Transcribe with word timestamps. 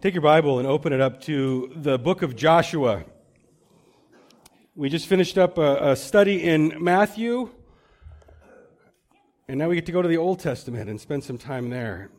Take 0.00 0.14
your 0.14 0.22
Bible 0.22 0.60
and 0.60 0.68
open 0.68 0.92
it 0.92 1.00
up 1.00 1.20
to 1.22 1.72
the 1.74 1.98
book 1.98 2.22
of 2.22 2.36
Joshua. 2.36 3.04
We 4.76 4.90
just 4.90 5.08
finished 5.08 5.36
up 5.36 5.58
a, 5.58 5.90
a, 5.90 5.96
study 5.96 6.44
in 6.44 6.76
Matthew, 6.78 7.50
and 9.48 9.58
now 9.58 9.68
we 9.68 9.74
get 9.74 9.86
to 9.86 9.92
go 9.92 10.00
to 10.00 10.06
the 10.06 10.16
Old 10.16 10.38
Testament 10.38 10.88
and 10.88 11.00
spend 11.00 11.24
some 11.24 11.36
time 11.36 11.68
there. 11.68 12.12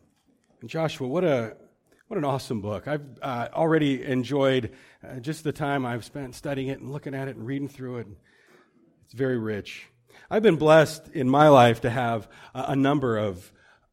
Joshua, 0.66 1.08
what 1.08 1.24
a 1.24 1.56
what 2.08 2.18
an 2.18 2.24
awesome 2.26 2.60
book! 2.60 2.86
I've 2.86 3.06
uh, 3.22 3.48
already 3.54 4.04
enjoyed 4.04 4.72
uh, 5.02 5.18
just 5.20 5.42
the 5.42 5.52
time 5.52 5.86
I've 5.86 6.04
spent 6.04 6.34
studying 6.34 6.68
it 6.68 6.80
and 6.80 6.92
looking 6.92 7.14
at 7.14 7.28
it 7.28 7.36
and 7.36 7.46
reading 7.46 7.66
through 7.68 8.00
it. 8.00 8.08
It's 9.06 9.14
very 9.14 9.38
rich. 9.38 9.86
I've 10.30 10.42
been 10.42 10.56
blessed 10.56 11.08
in 11.14 11.30
my 11.30 11.48
life 11.48 11.80
to 11.80 11.88
have 11.88 12.28
a, 12.54 12.72
a 12.72 12.76
number 12.76 13.16
of 13.16 13.50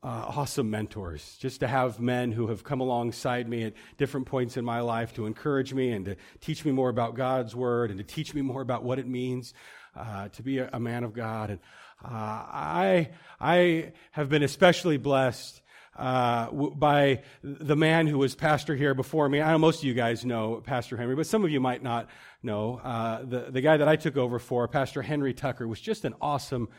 uh, 0.08 0.32
awesome 0.38 0.70
mentors, 0.70 1.36
just 1.38 1.60
to 1.60 1.68
have 1.68 2.00
men 2.00 2.32
who 2.32 2.48
have 2.48 2.64
come 2.64 2.80
alongside 2.80 3.50
me 3.50 3.66
at 3.66 3.74
different 3.98 4.26
points 4.26 4.56
in 4.56 4.64
my 4.64 4.80
life 4.80 5.14
to 5.14 5.26
encourage 5.26 5.74
me 5.74 5.92
and 5.92 6.06
to 6.06 6.16
teach 6.40 6.64
me 6.64 6.72
more 6.72 6.88
about 6.88 7.16
God's 7.16 7.54
word 7.54 7.90
and 7.90 8.00
to 8.00 8.06
teach 8.06 8.34
me 8.34 8.42
more 8.42 8.62
about 8.62 8.86
what 8.86 9.00
it 9.00 9.08
means 9.08 9.54
uh, 9.98 10.30
to 10.30 10.42
be 10.42 10.60
a, 10.60 10.70
a, 10.72 10.80
man 10.80 11.04
of 11.04 11.14
God. 11.14 11.50
And 11.50 11.60
uh, 12.02 12.08
I, 12.08 13.10
I 13.42 13.92
have 14.12 14.30
been 14.30 14.44
especially 14.44 14.96
blessed 14.96 15.62
uh, 15.98 16.52
by 16.52 17.24
the 17.44 17.76
man 17.76 18.08
who 18.08 18.18
was 18.18 18.34
pastor 18.34 18.78
here 18.78 18.94
before 18.94 19.28
me. 19.28 19.42
I 19.42 19.52
know 19.52 19.58
most 19.58 19.80
of 19.80 19.84
you 19.84 19.94
guys 19.94 20.24
know 20.24 20.62
Pastor 20.66 20.96
Henry, 20.96 21.16
but 21.18 21.28
some 21.28 21.44
of 21.44 21.52
you 21.52 21.60
might 21.60 21.84
not 21.84 22.08
know. 22.42 22.80
Uh, 22.82 23.26
the, 23.26 23.52
the 23.52 23.62
guy 23.62 23.76
that 23.76 23.90
I 23.90 23.98
took 23.98 24.16
over 24.16 24.40
for, 24.40 24.70
Pastor 24.70 25.02
Henry 25.02 25.34
Tucker, 25.34 25.68
was 25.68 25.82
just 25.82 26.06
an 26.06 26.14
awesome, 26.22 26.70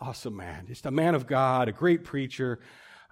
awesome 0.00 0.36
man. 0.36 0.66
Just 0.66 0.86
a 0.86 0.90
man 0.90 1.14
of 1.14 1.26
God, 1.26 1.68
a 1.68 1.72
great 1.72 2.04
preacher, 2.04 2.60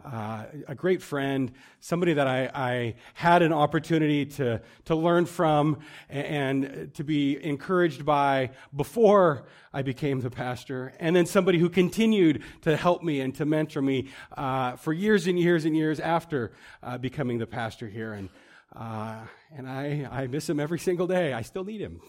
uh, 0.05 0.45
a 0.69 0.75
great 0.75 1.03
friend, 1.03 1.51
somebody 1.81 2.13
that 2.13 2.27
I, 2.27 2.51
I, 2.55 2.95
had 3.15 3.43
an 3.43 3.53
opportunity 3.53 4.27
to, 4.27 4.61
to 4.85 4.95
learn 4.95 5.27
from 5.27 5.79
and 6.09 6.93
to 6.95 7.03
be 7.03 7.43
encouraged 7.43 8.05
by 8.05 8.51
before 8.77 9.47
I 9.73 9.83
became 9.83 10.21
the 10.21 10.31
pastor, 10.31 10.93
and 11.01 11.17
then 11.17 11.27
somebody 11.27 11.59
who 11.59 11.69
continued 11.69 12.45
to 12.63 12.77
help 12.77 13.03
me 13.03 13.21
and 13.21 13.35
to 13.37 13.45
mentor 13.45 13.83
me 13.83 14.09
uh, 14.37 14.77
for 14.77 14.93
years 14.93 15.27
and 15.27 15.39
years 15.41 15.65
and 15.65 15.77
years 15.77 15.99
after 15.99 16.53
uh, 16.83 16.99
becoming 16.99 17.39
the 17.39 17.47
pastor 17.47 17.89
here. 17.89 18.13
And, 18.13 18.29
uh, 18.77 19.23
and 19.57 19.69
I, 19.69 20.09
I 20.11 20.27
miss 20.29 20.49
him 20.49 20.61
every 20.61 20.79
single 20.79 21.07
day. 21.07 21.33
I 21.33 21.43
still 21.43 21.65
need 21.65 21.81
him. 21.81 22.01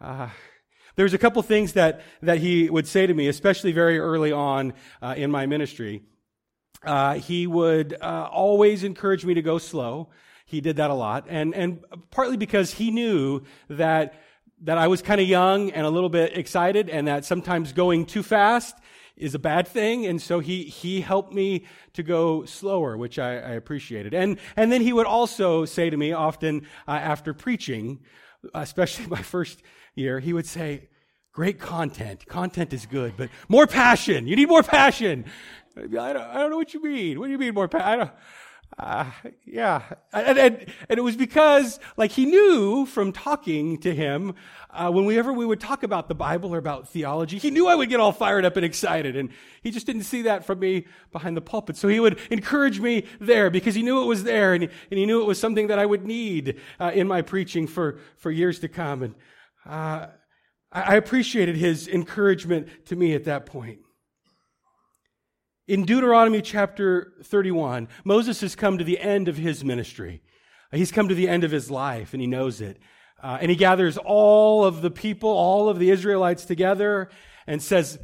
There's 0.94 1.14
a 1.14 1.18
couple 1.18 1.42
things 1.42 1.72
that, 1.72 2.02
that 2.20 2.38
he 2.38 2.68
would 2.68 2.86
say 2.86 3.06
to 3.06 3.14
me, 3.14 3.28
especially 3.28 3.72
very 3.72 3.98
early 3.98 4.32
on 4.32 4.74
uh, 5.00 5.14
in 5.16 5.30
my 5.30 5.46
ministry. 5.46 6.02
Uh, 6.84 7.14
he 7.14 7.46
would 7.46 7.96
uh, 8.00 8.28
always 8.30 8.84
encourage 8.84 9.24
me 9.24 9.34
to 9.34 9.42
go 9.42 9.58
slow. 9.58 10.10
He 10.44 10.60
did 10.60 10.76
that 10.76 10.90
a 10.90 10.94
lot, 10.94 11.26
and 11.28 11.54
and 11.54 11.84
partly 12.10 12.36
because 12.36 12.74
he 12.74 12.90
knew 12.90 13.42
that 13.68 14.14
that 14.62 14.78
I 14.78 14.88
was 14.88 15.00
kind 15.00 15.20
of 15.20 15.26
young 15.26 15.70
and 15.70 15.86
a 15.86 15.90
little 15.90 16.08
bit 16.08 16.36
excited, 16.36 16.90
and 16.90 17.06
that 17.08 17.24
sometimes 17.24 17.72
going 17.72 18.04
too 18.04 18.22
fast 18.22 18.76
is 19.16 19.34
a 19.34 19.38
bad 19.38 19.68
thing, 19.68 20.06
and 20.06 20.20
so 20.20 20.40
he 20.40 20.64
he 20.64 21.00
helped 21.00 21.32
me 21.32 21.64
to 21.92 22.02
go 22.02 22.44
slower, 22.44 22.96
which 22.96 23.18
I, 23.18 23.34
I 23.34 23.52
appreciated. 23.52 24.12
And 24.12 24.38
and 24.56 24.72
then 24.72 24.82
he 24.82 24.92
would 24.92 25.06
also 25.06 25.64
say 25.64 25.88
to 25.88 25.96
me 25.96 26.12
often 26.12 26.66
uh, 26.88 26.92
after 26.92 27.32
preaching, 27.32 28.00
especially 28.54 29.06
my 29.18 29.22
first 29.22 29.62
year, 29.94 30.20
he 30.20 30.32
would 30.32 30.46
say, 30.46 30.88
Great 31.32 31.58
content. 31.58 32.26
Content 32.26 32.74
is 32.74 32.84
good, 32.84 33.14
but 33.16 33.30
more 33.48 33.66
passion. 33.66 34.26
You 34.26 34.36
need 34.36 34.48
more 34.48 34.62
passion. 34.62 35.24
I 35.74 35.80
don't, 35.80 36.16
I 36.18 36.34
don't 36.34 36.50
know 36.50 36.58
what 36.58 36.74
you 36.74 36.82
mean. 36.82 37.18
What 37.18 37.26
do 37.26 37.32
you 37.32 37.38
mean 37.38 37.54
more 37.54 37.68
passion? 37.68 38.10
Uh, 38.78 39.10
yeah. 39.46 39.82
And, 40.12 40.38
and, 40.38 40.66
and, 40.88 40.98
it 40.98 41.02
was 41.02 41.16
because, 41.16 41.78
like, 41.96 42.10
he 42.10 42.26
knew 42.26 42.86
from 42.86 43.12
talking 43.12 43.78
to 43.78 43.94
him, 43.94 44.34
uh, 44.70 44.90
whenever 44.90 45.06
we 45.06 45.18
ever 45.18 45.32
we 45.32 45.46
would 45.46 45.60
talk 45.60 45.82
about 45.82 46.08
the 46.08 46.14
Bible 46.14 46.54
or 46.54 46.58
about 46.58 46.88
theology, 46.88 47.38
he 47.38 47.50
knew 47.50 47.66
I 47.66 47.74
would 47.74 47.88
get 47.88 48.00
all 48.00 48.12
fired 48.12 48.44
up 48.44 48.56
and 48.56 48.64
excited. 48.64 49.16
And 49.16 49.30
he 49.62 49.70
just 49.70 49.86
didn't 49.86 50.04
see 50.04 50.22
that 50.22 50.44
from 50.44 50.58
me 50.58 50.86
behind 51.12 51.36
the 51.36 51.42
pulpit. 51.42 51.76
So 51.76 51.88
he 51.88 52.00
would 52.00 52.18
encourage 52.30 52.80
me 52.80 53.06
there 53.20 53.50
because 53.50 53.74
he 53.74 53.82
knew 53.82 54.02
it 54.02 54.06
was 54.06 54.24
there 54.24 54.54
and, 54.54 54.64
and 54.64 54.98
he 54.98 55.06
knew 55.06 55.20
it 55.20 55.26
was 55.26 55.38
something 55.38 55.66
that 55.66 55.78
I 55.78 55.86
would 55.86 56.06
need 56.06 56.58
uh, 56.80 56.92
in 56.94 57.06
my 57.06 57.22
preaching 57.22 57.66
for, 57.66 57.98
for 58.16 58.30
years 58.30 58.58
to 58.60 58.68
come. 58.68 59.02
And, 59.02 59.14
uh, 59.66 60.06
I 60.70 60.96
appreciated 60.96 61.56
his 61.56 61.86
encouragement 61.86 62.86
to 62.86 62.96
me 62.96 63.14
at 63.14 63.24
that 63.24 63.44
point. 63.44 63.80
In 65.68 65.84
Deuteronomy 65.84 66.40
chapter 66.40 67.12
31, 67.22 67.88
Moses 68.04 68.40
has 68.40 68.56
come 68.56 68.78
to 68.78 68.84
the 68.84 68.98
end 68.98 69.28
of 69.28 69.36
his 69.36 69.64
ministry. 69.64 70.22
He's 70.72 70.90
come 70.90 71.08
to 71.08 71.14
the 71.14 71.28
end 71.28 71.44
of 71.44 71.50
his 71.50 71.70
life, 71.70 72.14
and 72.14 72.20
he 72.20 72.26
knows 72.26 72.60
it. 72.60 72.78
Uh, 73.22 73.38
and 73.40 73.50
he 73.50 73.56
gathers 73.56 73.98
all 73.98 74.64
of 74.64 74.82
the 74.82 74.90
people, 74.90 75.28
all 75.28 75.68
of 75.68 75.78
the 75.78 75.90
Israelites 75.90 76.44
together, 76.44 77.10
and 77.46 77.62
says, 77.62 77.98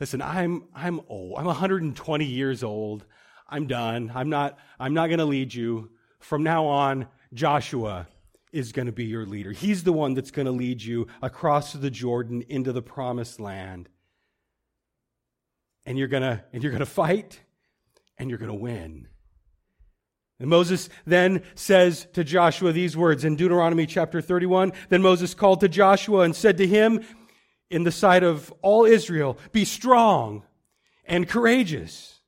Listen, 0.00 0.22
I'm, 0.22 0.64
I'm 0.74 1.00
old. 1.08 1.38
I'm 1.38 1.44
120 1.44 2.24
years 2.24 2.64
old. 2.64 3.04
I'm 3.48 3.66
done. 3.66 4.10
I'm 4.14 4.30
not, 4.30 4.58
I'm 4.80 4.94
not 4.94 5.08
going 5.08 5.18
to 5.18 5.24
lead 5.26 5.52
you. 5.52 5.90
From 6.18 6.42
now 6.42 6.66
on, 6.66 7.06
Joshua 7.34 8.08
is 8.52 8.72
going 8.72 8.86
to 8.86 8.92
be 8.92 9.04
your 9.04 9.26
leader. 9.26 9.52
He's 9.52 9.82
the 9.82 9.92
one 9.92 10.14
that's 10.14 10.30
going 10.30 10.46
to 10.46 10.52
lead 10.52 10.82
you 10.82 11.06
across 11.20 11.72
the 11.72 11.90
Jordan 11.90 12.44
into 12.48 12.72
the 12.72 12.82
promised 12.82 13.40
land. 13.40 13.88
And 15.84 15.98
you're 15.98 16.08
going 16.08 16.22
to 16.22 16.44
and 16.52 16.62
you're 16.62 16.72
going 16.72 16.80
to 16.80 16.86
fight 16.86 17.40
and 18.18 18.30
you're 18.30 18.38
going 18.38 18.50
to 18.50 18.54
win. 18.54 19.08
And 20.38 20.50
Moses 20.50 20.88
then 21.06 21.42
says 21.54 22.06
to 22.14 22.24
Joshua 22.24 22.72
these 22.72 22.96
words 22.96 23.24
in 23.24 23.36
Deuteronomy 23.36 23.86
chapter 23.86 24.20
31. 24.20 24.72
Then 24.88 25.00
Moses 25.00 25.34
called 25.34 25.60
to 25.60 25.68
Joshua 25.68 26.20
and 26.20 26.34
said 26.34 26.58
to 26.58 26.66
him 26.66 27.04
in 27.70 27.84
the 27.84 27.92
sight 27.92 28.22
of 28.22 28.52
all 28.60 28.84
Israel, 28.84 29.38
Be 29.52 29.64
strong 29.64 30.42
and 31.04 31.28
courageous, 31.28 32.20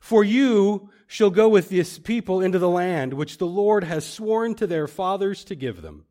for 0.00 0.24
you 0.24 0.90
shall 1.12 1.28
go 1.28 1.46
with 1.46 1.68
this 1.68 1.98
people 1.98 2.40
into 2.40 2.58
the 2.58 2.70
land 2.70 3.12
which 3.12 3.36
the 3.36 3.46
Lord 3.46 3.84
has 3.84 4.06
sworn 4.06 4.54
to 4.54 4.66
their 4.66 4.86
fathers 4.86 5.44
to 5.44 5.54
give 5.54 5.82
them. 5.82 6.06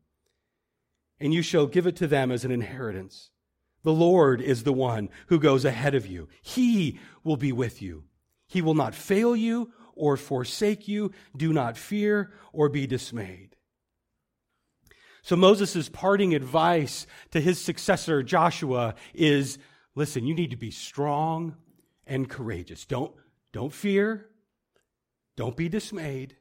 And 1.19 1.34
you 1.34 1.41
shall 1.41 1.66
give 1.66 1.88
it 1.88 1.95
to 1.95 2.07
them 2.07 2.31
as 2.31 2.45
an 2.45 2.51
inheritance. 2.51 3.31
The 3.81 3.94
Lord 3.94 4.41
is 4.41 4.61
the 4.61 4.72
one 4.72 5.09
who 5.25 5.40
goes 5.40 5.66
ahead 5.66 5.95
of 5.95 6.06
you. 6.06 6.29
He 6.44 7.00
will 7.23 7.35
be 7.35 7.51
with 7.51 7.81
you. 7.81 8.03
He 8.45 8.61
will 8.61 8.75
not 8.75 8.94
fail 8.94 9.35
you 9.35 9.72
or 9.95 10.17
forsake 10.17 10.88
you. 10.88 11.13
Do 11.35 11.51
not 11.51 11.78
fear 11.78 12.31
or 12.53 12.69
be 12.69 12.85
dismayed. 12.85 13.56
So 15.23 15.35
Moses' 15.35 15.90
parting 15.90 16.35
advice 16.35 17.07
to 17.31 17.41
his 17.41 17.59
successor, 17.59 18.22
Joshua, 18.22 18.94
is 19.16 19.57
listen, 19.95 20.28
you 20.28 20.35
need 20.35 20.51
to 20.51 20.57
be 20.57 20.69
strong 20.69 21.56
and 22.06 22.29
courageous. 22.29 22.85
Don't, 22.85 23.11
don't 23.51 23.73
fear. 23.73 24.28
Don't 25.35 25.55
be 25.55 25.69
dismayed. 25.69 26.35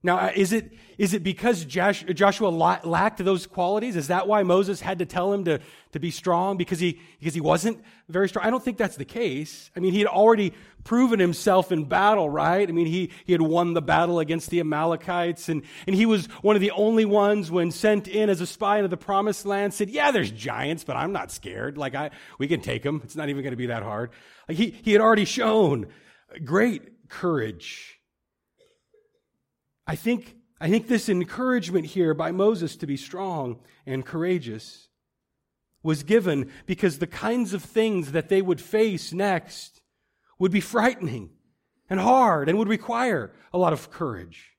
Now, 0.00 0.18
uh, 0.18 0.32
is 0.32 0.52
it, 0.52 0.72
is 0.96 1.12
it 1.12 1.24
because 1.24 1.64
Joshua 1.64 2.48
lacked 2.48 3.24
those 3.24 3.48
qualities? 3.48 3.96
Is 3.96 4.08
that 4.08 4.28
why 4.28 4.44
Moses 4.44 4.80
had 4.80 5.00
to 5.00 5.06
tell 5.06 5.32
him 5.32 5.44
to, 5.46 5.58
to 5.90 5.98
be 5.98 6.12
strong? 6.12 6.56
Because 6.56 6.78
he, 6.78 7.00
because 7.18 7.34
he 7.34 7.40
wasn't 7.40 7.82
very 8.08 8.28
strong? 8.28 8.46
I 8.46 8.50
don't 8.50 8.64
think 8.64 8.78
that's 8.78 8.94
the 8.94 9.04
case. 9.04 9.72
I 9.74 9.80
mean, 9.80 9.92
he 9.92 9.98
had 9.98 10.06
already 10.06 10.54
proven 10.84 11.18
himself 11.18 11.72
in 11.72 11.86
battle, 11.86 12.30
right? 12.30 12.68
I 12.68 12.70
mean, 12.70 12.86
he, 12.86 13.10
he 13.24 13.32
had 13.32 13.42
won 13.42 13.74
the 13.74 13.82
battle 13.82 14.20
against 14.20 14.50
the 14.50 14.60
Amalekites, 14.60 15.48
and, 15.48 15.64
and 15.88 15.96
he 15.96 16.06
was 16.06 16.26
one 16.42 16.54
of 16.54 16.62
the 16.62 16.70
only 16.70 17.04
ones 17.04 17.50
when 17.50 17.72
sent 17.72 18.06
in 18.06 18.30
as 18.30 18.40
a 18.40 18.46
spy 18.46 18.76
into 18.76 18.88
the 18.88 18.96
promised 18.96 19.46
land 19.46 19.74
said, 19.74 19.90
Yeah, 19.90 20.12
there's 20.12 20.30
giants, 20.30 20.84
but 20.84 20.96
I'm 20.96 21.12
not 21.12 21.32
scared. 21.32 21.76
Like, 21.76 21.96
I, 21.96 22.10
we 22.38 22.46
can 22.46 22.60
take 22.60 22.84
them. 22.84 23.00
It's 23.02 23.16
not 23.16 23.30
even 23.30 23.42
going 23.42 23.50
to 23.50 23.56
be 23.56 23.66
that 23.66 23.82
hard. 23.82 24.10
Like, 24.48 24.58
he, 24.58 24.70
he 24.82 24.92
had 24.92 25.00
already 25.00 25.24
shown 25.24 25.88
great 26.44 26.82
courage. 27.08 28.00
I 29.86 29.96
think, 29.96 30.36
I 30.60 30.68
think 30.68 30.86
this 30.88 31.08
encouragement 31.08 31.86
here 31.86 32.14
by 32.14 32.30
Moses 32.30 32.76
to 32.76 32.86
be 32.86 32.96
strong 32.96 33.60
and 33.86 34.04
courageous 34.04 34.88
was 35.82 36.02
given 36.02 36.50
because 36.66 36.98
the 36.98 37.06
kinds 37.06 37.54
of 37.54 37.62
things 37.62 38.12
that 38.12 38.28
they 38.28 38.42
would 38.42 38.60
face 38.60 39.12
next 39.12 39.80
would 40.38 40.52
be 40.52 40.60
frightening 40.60 41.30
and 41.88 42.00
hard 42.00 42.48
and 42.48 42.58
would 42.58 42.68
require 42.68 43.32
a 43.52 43.58
lot 43.58 43.72
of 43.72 43.90
courage. 43.90 44.52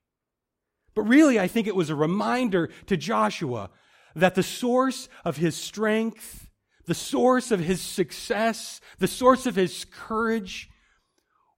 But 0.95 1.03
really, 1.03 1.39
I 1.39 1.47
think 1.47 1.67
it 1.67 1.75
was 1.75 1.89
a 1.89 1.95
reminder 1.95 2.69
to 2.87 2.97
Joshua 2.97 3.69
that 4.15 4.35
the 4.35 4.43
source 4.43 5.07
of 5.23 5.37
his 5.37 5.55
strength, 5.55 6.49
the 6.85 6.95
source 6.95 7.51
of 7.51 7.59
his 7.59 7.81
success, 7.81 8.81
the 8.97 9.07
source 9.07 9.45
of 9.45 9.55
his 9.55 9.85
courage 9.85 10.68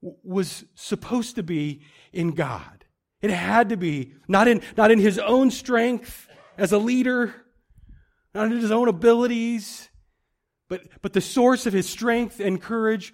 was 0.01 0.65
supposed 0.75 1.35
to 1.35 1.43
be 1.43 1.81
in 2.11 2.31
God. 2.31 2.85
It 3.21 3.29
had 3.29 3.69
to 3.69 3.77
be, 3.77 4.13
not 4.27 4.47
in, 4.47 4.61
not 4.75 4.91
in 4.91 4.99
his 4.99 5.19
own 5.19 5.51
strength 5.51 6.27
as 6.57 6.71
a 6.71 6.77
leader, 6.77 7.33
not 8.33 8.47
in 8.47 8.59
his 8.59 8.71
own 8.71 8.87
abilities, 8.87 9.89
but, 10.67 10.81
but 11.01 11.13
the 11.13 11.21
source 11.21 11.65
of 11.65 11.73
his 11.73 11.87
strength 11.87 12.39
and 12.39 12.61
courage 12.61 13.13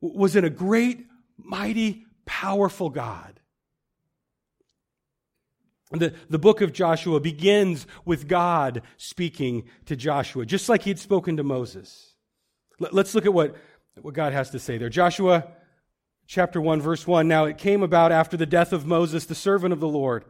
was 0.00 0.36
in 0.36 0.44
a 0.44 0.50
great, 0.50 1.06
mighty, 1.36 2.04
powerful 2.26 2.90
God. 2.90 3.40
The, 5.92 6.14
the 6.28 6.38
book 6.38 6.60
of 6.60 6.72
Joshua 6.72 7.20
begins 7.20 7.86
with 8.04 8.26
God 8.26 8.82
speaking 8.96 9.64
to 9.86 9.94
Joshua, 9.94 10.44
just 10.44 10.68
like 10.68 10.82
he'd 10.82 10.98
spoken 10.98 11.36
to 11.36 11.44
Moses. 11.44 12.14
Let, 12.80 12.94
us 12.94 13.14
look 13.14 13.26
at 13.26 13.34
what, 13.34 13.54
what 14.00 14.14
God 14.14 14.32
has 14.32 14.50
to 14.50 14.58
say 14.58 14.78
there. 14.78 14.88
Joshua 14.88 15.46
chapter 16.26 16.60
1, 16.60 16.80
verse 16.80 17.06
1. 17.06 17.28
Now 17.28 17.44
it 17.44 17.58
came 17.58 17.82
about 17.82 18.12
after 18.12 18.36
the 18.36 18.46
death 18.46 18.72
of 18.72 18.86
Moses, 18.86 19.26
the 19.26 19.34
servant 19.34 19.72
of 19.72 19.80
the 19.80 19.88
Lord, 19.88 20.24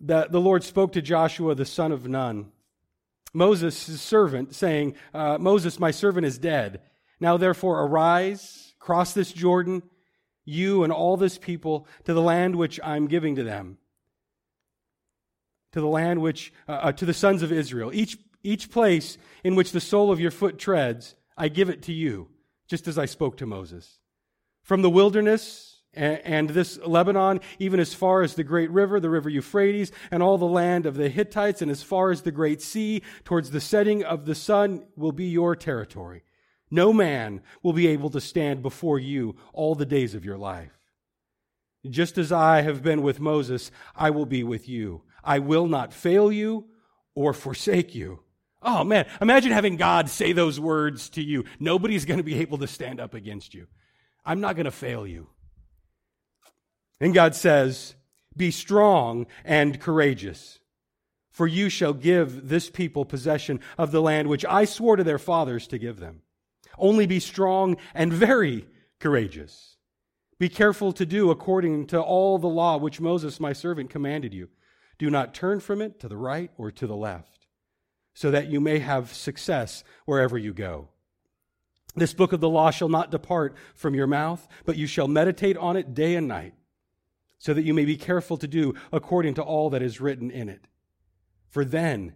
that 0.00 0.32
the 0.32 0.40
Lord 0.40 0.62
spoke 0.62 0.92
to 0.92 1.02
Joshua, 1.02 1.54
the 1.54 1.64
son 1.64 1.92
of 1.92 2.08
Nun, 2.08 2.52
Moses, 3.32 3.76
servant, 3.76 4.54
saying, 4.54 4.94
uh, 5.12 5.38
Moses, 5.38 5.78
my 5.78 5.90
servant, 5.90 6.26
is 6.26 6.38
dead. 6.38 6.80
Now 7.20 7.36
therefore 7.36 7.82
arise, 7.82 8.74
cross 8.78 9.12
this 9.12 9.32
Jordan, 9.32 9.82
you 10.44 10.84
and 10.84 10.92
all 10.92 11.16
this 11.16 11.38
people, 11.38 11.86
to 12.04 12.14
the 12.14 12.22
land 12.22 12.56
which 12.56 12.80
I'm 12.82 13.06
giving 13.08 13.36
to 13.36 13.44
them 13.44 13.78
to 15.76 15.82
the 15.82 15.86
land 15.86 16.22
which, 16.22 16.54
uh, 16.66 16.72
uh, 16.72 16.92
to 16.92 17.04
the 17.04 17.12
sons 17.12 17.42
of 17.42 17.52
Israel. 17.52 17.90
Each, 17.92 18.16
each 18.42 18.70
place 18.70 19.18
in 19.44 19.56
which 19.56 19.72
the 19.72 19.80
sole 19.80 20.10
of 20.10 20.18
your 20.18 20.30
foot 20.30 20.58
treads, 20.58 21.14
I 21.36 21.48
give 21.48 21.68
it 21.68 21.82
to 21.82 21.92
you, 21.92 22.28
just 22.68 22.88
as 22.88 22.98
I 22.98 23.06
spoke 23.06 23.36
to 23.38 23.46
Moses. 23.46 23.98
From 24.62 24.82
the 24.82 24.90
wilderness 24.90 25.82
and, 25.92 26.50
this 26.50 26.78
Lebanon, 26.78 27.40
even 27.58 27.80
as 27.80 27.94
far 27.94 28.22
as 28.22 28.34
the 28.34 28.44
great 28.44 28.70
river, 28.70 29.00
the 29.00 29.10
river 29.10 29.30
Euphrates, 29.30 29.92
and 30.10 30.22
all 30.22 30.38
the 30.38 30.44
land 30.44 30.86
of 30.86 30.96
the 30.96 31.08
Hittites, 31.08 31.62
and 31.62 31.70
as 31.70 31.82
far 31.82 32.10
as 32.10 32.22
the 32.22 32.32
great 32.32 32.60
sea, 32.60 33.02
towards 33.24 33.50
the 33.50 33.60
setting 33.60 34.04
of 34.04 34.26
the 34.26 34.34
sun, 34.34 34.84
will 34.96 35.12
be 35.12 35.26
your 35.26 35.56
territory. 35.56 36.22
No 36.70 36.92
man 36.92 37.42
will 37.62 37.72
be 37.72 37.86
able 37.86 38.10
to 38.10 38.20
stand 38.20 38.60
before 38.62 38.98
you 38.98 39.36
all 39.52 39.74
the 39.74 39.86
days 39.86 40.14
of 40.14 40.24
your 40.24 40.36
life. 40.36 40.72
Just 41.88 42.18
as 42.18 42.32
I 42.32 42.62
have 42.62 42.82
been 42.82 43.02
with 43.02 43.20
Moses, 43.20 43.70
I 43.94 44.10
will 44.10 44.26
be 44.26 44.42
with 44.42 44.68
you. 44.68 45.02
I 45.22 45.38
will 45.38 45.68
not 45.68 45.92
fail 45.92 46.32
you 46.32 46.66
or 47.14 47.32
forsake 47.32 47.94
you. 47.94 48.20
Oh 48.62 48.84
man, 48.84 49.06
imagine 49.20 49.52
having 49.52 49.76
God 49.76 50.08
say 50.08 50.32
those 50.32 50.58
words 50.58 51.10
to 51.10 51.22
you. 51.22 51.44
Nobody's 51.60 52.04
going 52.04 52.18
to 52.18 52.24
be 52.24 52.40
able 52.40 52.58
to 52.58 52.66
stand 52.66 53.00
up 53.00 53.14
against 53.14 53.54
you. 53.54 53.66
I'm 54.24 54.40
not 54.40 54.56
going 54.56 54.64
to 54.64 54.70
fail 54.70 55.06
you. 55.06 55.28
And 57.00 57.14
God 57.14 57.34
says, 57.34 57.94
Be 58.36 58.50
strong 58.50 59.26
and 59.44 59.80
courageous, 59.80 60.58
for 61.30 61.46
you 61.46 61.68
shall 61.68 61.92
give 61.92 62.48
this 62.48 62.70
people 62.70 63.04
possession 63.04 63.60
of 63.76 63.92
the 63.92 64.02
land 64.02 64.28
which 64.28 64.44
I 64.46 64.64
swore 64.64 64.96
to 64.96 65.04
their 65.04 65.18
fathers 65.18 65.66
to 65.68 65.78
give 65.78 66.00
them. 66.00 66.22
Only 66.78 67.06
be 67.06 67.20
strong 67.20 67.76
and 67.94 68.12
very 68.12 68.66
courageous. 68.98 69.76
Be 70.38 70.48
careful 70.48 70.92
to 70.92 71.06
do 71.06 71.30
according 71.30 71.86
to 71.88 72.00
all 72.00 72.38
the 72.38 72.46
law 72.46 72.76
which 72.76 73.00
Moses, 73.00 73.40
my 73.40 73.52
servant, 73.52 73.90
commanded 73.90 74.34
you. 74.34 74.48
Do 74.98 75.10
not 75.10 75.34
turn 75.34 75.60
from 75.60 75.80
it 75.80 76.00
to 76.00 76.08
the 76.08 76.16
right 76.16 76.50
or 76.58 76.70
to 76.70 76.86
the 76.86 76.96
left, 76.96 77.35
so 78.16 78.30
that 78.30 78.48
you 78.48 78.62
may 78.62 78.78
have 78.78 79.12
success 79.12 79.84
wherever 80.06 80.38
you 80.38 80.54
go. 80.54 80.88
This 81.94 82.14
book 82.14 82.32
of 82.32 82.40
the 82.40 82.48
law 82.48 82.70
shall 82.70 82.88
not 82.88 83.10
depart 83.10 83.54
from 83.74 83.94
your 83.94 84.06
mouth, 84.06 84.48
but 84.64 84.78
you 84.78 84.86
shall 84.86 85.06
meditate 85.06 85.58
on 85.58 85.76
it 85.76 85.92
day 85.92 86.14
and 86.14 86.26
night, 86.26 86.54
so 87.38 87.52
that 87.52 87.64
you 87.64 87.74
may 87.74 87.84
be 87.84 87.98
careful 87.98 88.38
to 88.38 88.48
do 88.48 88.72
according 88.90 89.34
to 89.34 89.42
all 89.42 89.68
that 89.68 89.82
is 89.82 90.00
written 90.00 90.30
in 90.30 90.48
it. 90.48 90.66
For 91.50 91.62
then 91.62 92.14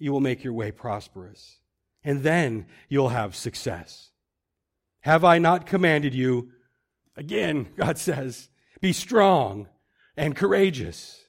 you 0.00 0.10
will 0.10 0.20
make 0.20 0.42
your 0.42 0.52
way 0.52 0.72
prosperous, 0.72 1.60
and 2.02 2.24
then 2.24 2.66
you'll 2.88 3.10
have 3.10 3.36
success. 3.36 4.10
Have 5.02 5.24
I 5.24 5.38
not 5.38 5.64
commanded 5.64 6.12
you? 6.12 6.50
Again, 7.16 7.68
God 7.76 7.98
says, 7.98 8.48
be 8.80 8.92
strong 8.92 9.68
and 10.16 10.34
courageous. 10.34 11.23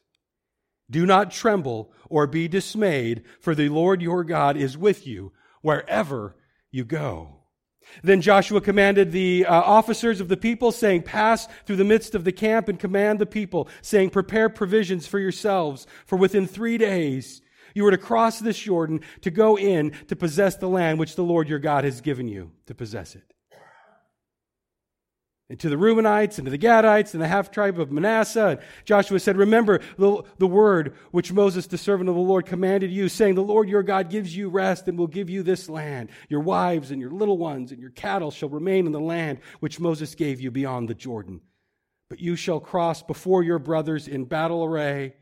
Do 0.89 1.05
not 1.05 1.31
tremble 1.31 1.91
or 2.09 2.27
be 2.27 2.47
dismayed, 2.47 3.23
for 3.39 3.55
the 3.55 3.69
Lord 3.69 4.01
your 4.01 4.23
God 4.23 4.57
is 4.57 4.77
with 4.77 5.07
you 5.07 5.31
wherever 5.61 6.35
you 6.71 6.83
go. 6.83 7.41
Then 8.03 8.21
Joshua 8.21 8.61
commanded 8.61 9.11
the 9.11 9.45
uh, 9.45 9.53
officers 9.53 10.19
of 10.19 10.27
the 10.27 10.37
people, 10.37 10.71
saying, 10.71 11.03
Pass 11.03 11.47
through 11.65 11.75
the 11.75 11.83
midst 11.83 12.15
of 12.15 12.23
the 12.23 12.31
camp 12.31 12.67
and 12.67 12.79
command 12.79 13.19
the 13.19 13.25
people, 13.25 13.67
saying, 13.81 14.09
Prepare 14.09 14.49
provisions 14.49 15.07
for 15.07 15.19
yourselves, 15.19 15.85
for 16.05 16.17
within 16.17 16.47
three 16.47 16.77
days 16.77 17.41
you 17.75 17.85
are 17.85 17.91
to 17.91 17.97
cross 17.97 18.39
this 18.39 18.57
Jordan 18.57 19.01
to 19.21 19.29
go 19.29 19.57
in 19.57 19.91
to 20.07 20.15
possess 20.15 20.55
the 20.55 20.69
land 20.69 20.97
which 20.97 21.15
the 21.15 21.23
Lord 21.23 21.47
your 21.47 21.59
God 21.59 21.83
has 21.83 22.01
given 22.01 22.27
you 22.27 22.51
to 22.65 22.73
possess 22.73 23.15
it 23.15 23.34
and 25.49 25.59
to 25.59 25.69
the 25.69 25.75
Reubenites 25.75 26.37
and 26.37 26.45
to 26.45 26.51
the 26.51 26.57
Gadites 26.57 27.13
and 27.13 27.21
the 27.21 27.27
half 27.27 27.51
tribe 27.51 27.79
of 27.79 27.91
Manasseh. 27.91 28.47
And 28.47 28.59
Joshua 28.83 29.19
said, 29.19 29.37
Remember 29.37 29.79
the, 29.97 30.23
the 30.39 30.47
word 30.47 30.95
which 31.11 31.31
Moses, 31.31 31.67
the 31.67 31.77
servant 31.77 32.09
of 32.09 32.15
the 32.15 32.21
Lord, 32.21 32.47
commanded 32.47 32.91
you, 32.91 33.09
saying, 33.09 33.35
The 33.35 33.43
Lord 33.43 33.69
your 33.69 33.83
God 33.83 34.09
gives 34.09 34.35
you 34.35 34.49
rest 34.49 34.87
and 34.87 34.97
will 34.97 35.07
give 35.07 35.29
you 35.29 35.43
this 35.43 35.69
land. 35.69 36.09
Your 36.29 36.39
wives 36.39 36.89
and 36.89 36.99
your 36.99 37.11
little 37.11 37.37
ones 37.37 37.71
and 37.71 37.79
your 37.79 37.91
cattle 37.91 38.31
shall 38.31 38.49
remain 38.49 38.87
in 38.87 38.91
the 38.91 38.99
land 38.99 39.39
which 39.59 39.79
Moses 39.79 40.15
gave 40.15 40.41
you 40.41 40.49
beyond 40.49 40.89
the 40.89 40.95
Jordan. 40.95 41.41
But 42.09 42.19
you 42.19 42.35
shall 42.35 42.59
cross 42.59 43.03
before 43.03 43.43
your 43.43 43.59
brothers 43.59 44.07
in 44.07 44.25
battle 44.25 44.63
array. 44.63 45.15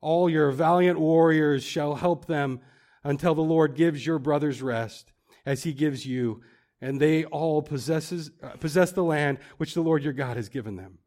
All 0.00 0.30
your 0.30 0.50
valiant 0.50 0.98
warriors 0.98 1.62
shall 1.62 1.94
help 1.94 2.26
them 2.26 2.60
until 3.04 3.34
the 3.34 3.42
Lord 3.42 3.74
gives 3.74 4.06
your 4.06 4.18
brothers 4.18 4.62
rest, 4.62 5.12
as 5.44 5.62
he 5.62 5.72
gives 5.72 6.06
you 6.06 6.42
and 6.80 7.00
they 7.00 7.24
all 7.24 7.62
possesses, 7.62 8.30
uh, 8.42 8.50
possess 8.60 8.92
the 8.92 9.04
land 9.04 9.38
which 9.56 9.74
the 9.74 9.80
Lord 9.80 10.02
your 10.02 10.12
God 10.12 10.36
has 10.36 10.48
given 10.48 10.76
them. 10.76 10.98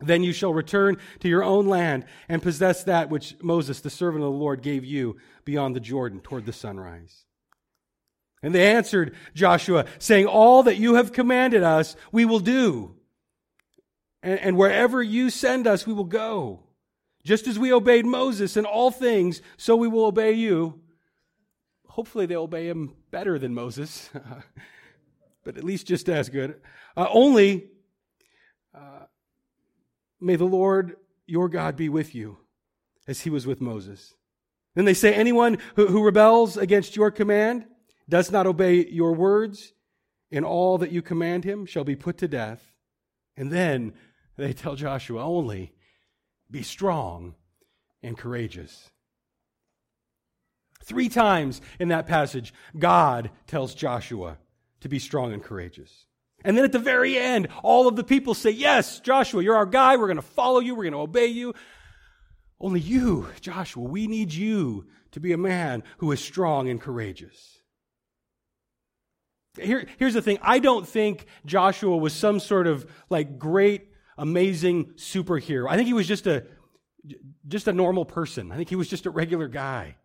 Then 0.00 0.22
you 0.22 0.32
shall 0.32 0.52
return 0.52 0.96
to 1.20 1.28
your 1.28 1.44
own 1.44 1.66
land 1.66 2.04
and 2.28 2.42
possess 2.42 2.84
that 2.84 3.10
which 3.10 3.36
Moses, 3.42 3.80
the 3.80 3.90
servant 3.90 4.24
of 4.24 4.32
the 4.32 4.38
Lord, 4.38 4.62
gave 4.62 4.84
you 4.84 5.16
beyond 5.44 5.76
the 5.76 5.80
Jordan 5.80 6.20
toward 6.20 6.46
the 6.46 6.52
sunrise. 6.52 7.24
And 8.42 8.54
they 8.54 8.72
answered 8.72 9.14
Joshua, 9.34 9.86
saying, 9.98 10.26
All 10.26 10.64
that 10.64 10.76
you 10.76 10.96
have 10.96 11.12
commanded 11.12 11.62
us, 11.62 11.96
we 12.12 12.24
will 12.24 12.40
do. 12.40 12.94
And, 14.22 14.38
and 14.40 14.56
wherever 14.56 15.02
you 15.02 15.30
send 15.30 15.66
us, 15.66 15.86
we 15.86 15.94
will 15.94 16.04
go. 16.04 16.64
Just 17.22 17.46
as 17.46 17.58
we 17.58 17.72
obeyed 17.72 18.04
Moses 18.04 18.56
in 18.56 18.66
all 18.66 18.90
things, 18.90 19.40
so 19.56 19.76
we 19.76 19.88
will 19.88 20.04
obey 20.04 20.32
you 20.32 20.80
hopefully 21.94 22.26
they 22.26 22.34
obey 22.34 22.68
him 22.68 22.92
better 23.12 23.38
than 23.38 23.54
Moses, 23.54 24.10
but 25.44 25.56
at 25.56 25.62
least 25.62 25.86
just 25.86 26.08
as 26.08 26.28
good. 26.28 26.60
Uh, 26.96 27.06
only 27.08 27.70
uh, 28.74 29.06
may 30.20 30.34
the 30.34 30.44
Lord 30.44 30.96
your 31.24 31.48
God 31.48 31.76
be 31.76 31.88
with 31.88 32.12
you 32.12 32.38
as 33.06 33.20
he 33.20 33.30
was 33.30 33.46
with 33.46 33.60
Moses. 33.60 34.12
Then 34.74 34.86
they 34.86 34.94
say, 34.94 35.14
anyone 35.14 35.58
who, 35.76 35.86
who 35.86 36.04
rebels 36.04 36.56
against 36.56 36.96
your 36.96 37.12
command, 37.12 37.64
does 38.08 38.32
not 38.32 38.48
obey 38.48 38.84
your 38.86 39.12
words, 39.12 39.72
in 40.32 40.42
all 40.42 40.78
that 40.78 40.90
you 40.90 41.00
command 41.00 41.44
him 41.44 41.64
shall 41.64 41.84
be 41.84 41.94
put 41.94 42.18
to 42.18 42.26
death. 42.26 42.72
And 43.36 43.52
then 43.52 43.92
they 44.36 44.52
tell 44.52 44.74
Joshua, 44.74 45.24
only 45.24 45.72
be 46.50 46.64
strong 46.64 47.36
and 48.02 48.18
courageous. 48.18 48.90
Three 50.84 51.08
times 51.08 51.62
in 51.80 51.88
that 51.88 52.06
passage, 52.06 52.52
God 52.78 53.30
tells 53.46 53.74
Joshua 53.74 54.36
to 54.80 54.88
be 54.88 54.98
strong 54.98 55.32
and 55.32 55.42
courageous. 55.42 56.04
And 56.44 56.56
then 56.56 56.64
at 56.64 56.72
the 56.72 56.78
very 56.78 57.16
end, 57.16 57.48
all 57.62 57.88
of 57.88 57.96
the 57.96 58.04
people 58.04 58.34
say, 58.34 58.50
Yes, 58.50 59.00
Joshua, 59.00 59.42
you're 59.42 59.56
our 59.56 59.64
guy. 59.64 59.96
We're 59.96 60.08
going 60.08 60.16
to 60.16 60.22
follow 60.22 60.60
you. 60.60 60.74
We're 60.74 60.84
going 60.84 60.92
to 60.92 60.98
obey 60.98 61.28
you. 61.28 61.54
Only 62.60 62.80
you, 62.80 63.28
Joshua, 63.40 63.82
we 63.82 64.06
need 64.06 64.32
you 64.32 64.86
to 65.12 65.20
be 65.20 65.32
a 65.32 65.38
man 65.38 65.82
who 65.98 66.12
is 66.12 66.20
strong 66.20 66.68
and 66.68 66.78
courageous. 66.78 67.60
Here, 69.58 69.86
here's 69.98 70.14
the 70.14 70.22
thing 70.22 70.38
I 70.42 70.58
don't 70.58 70.86
think 70.86 71.24
Joshua 71.46 71.96
was 71.96 72.12
some 72.12 72.40
sort 72.40 72.66
of 72.66 72.84
like 73.08 73.38
great, 73.38 73.88
amazing 74.18 74.92
superhero. 74.96 75.66
I 75.70 75.76
think 75.76 75.86
he 75.86 75.94
was 75.94 76.06
just 76.06 76.26
a, 76.26 76.44
just 77.48 77.68
a 77.68 77.72
normal 77.72 78.04
person. 78.04 78.52
I 78.52 78.56
think 78.56 78.68
he 78.68 78.76
was 78.76 78.88
just 78.88 79.06
a 79.06 79.10
regular 79.10 79.48
guy 79.48 79.96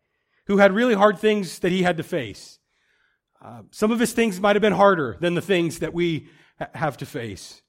who 0.49 0.57
had 0.57 0.73
really 0.73 0.95
hard 0.95 1.19
things 1.19 1.59
that 1.59 1.71
he 1.71 1.83
had 1.83 1.95
to 1.97 2.03
face. 2.03 2.57
Uh, 3.39 3.61
some 3.69 3.91
of 3.91 3.99
his 3.99 4.13
things 4.13 4.41
might 4.41 4.55
have 4.55 4.61
been 4.61 4.73
harder 4.73 5.15
than 5.21 5.35
the 5.35 5.41
things 5.41 5.79
that 5.79 5.93
we 5.93 6.27
ha- 6.57 6.67
have 6.73 6.97
to 6.97 7.05
face. 7.05 7.61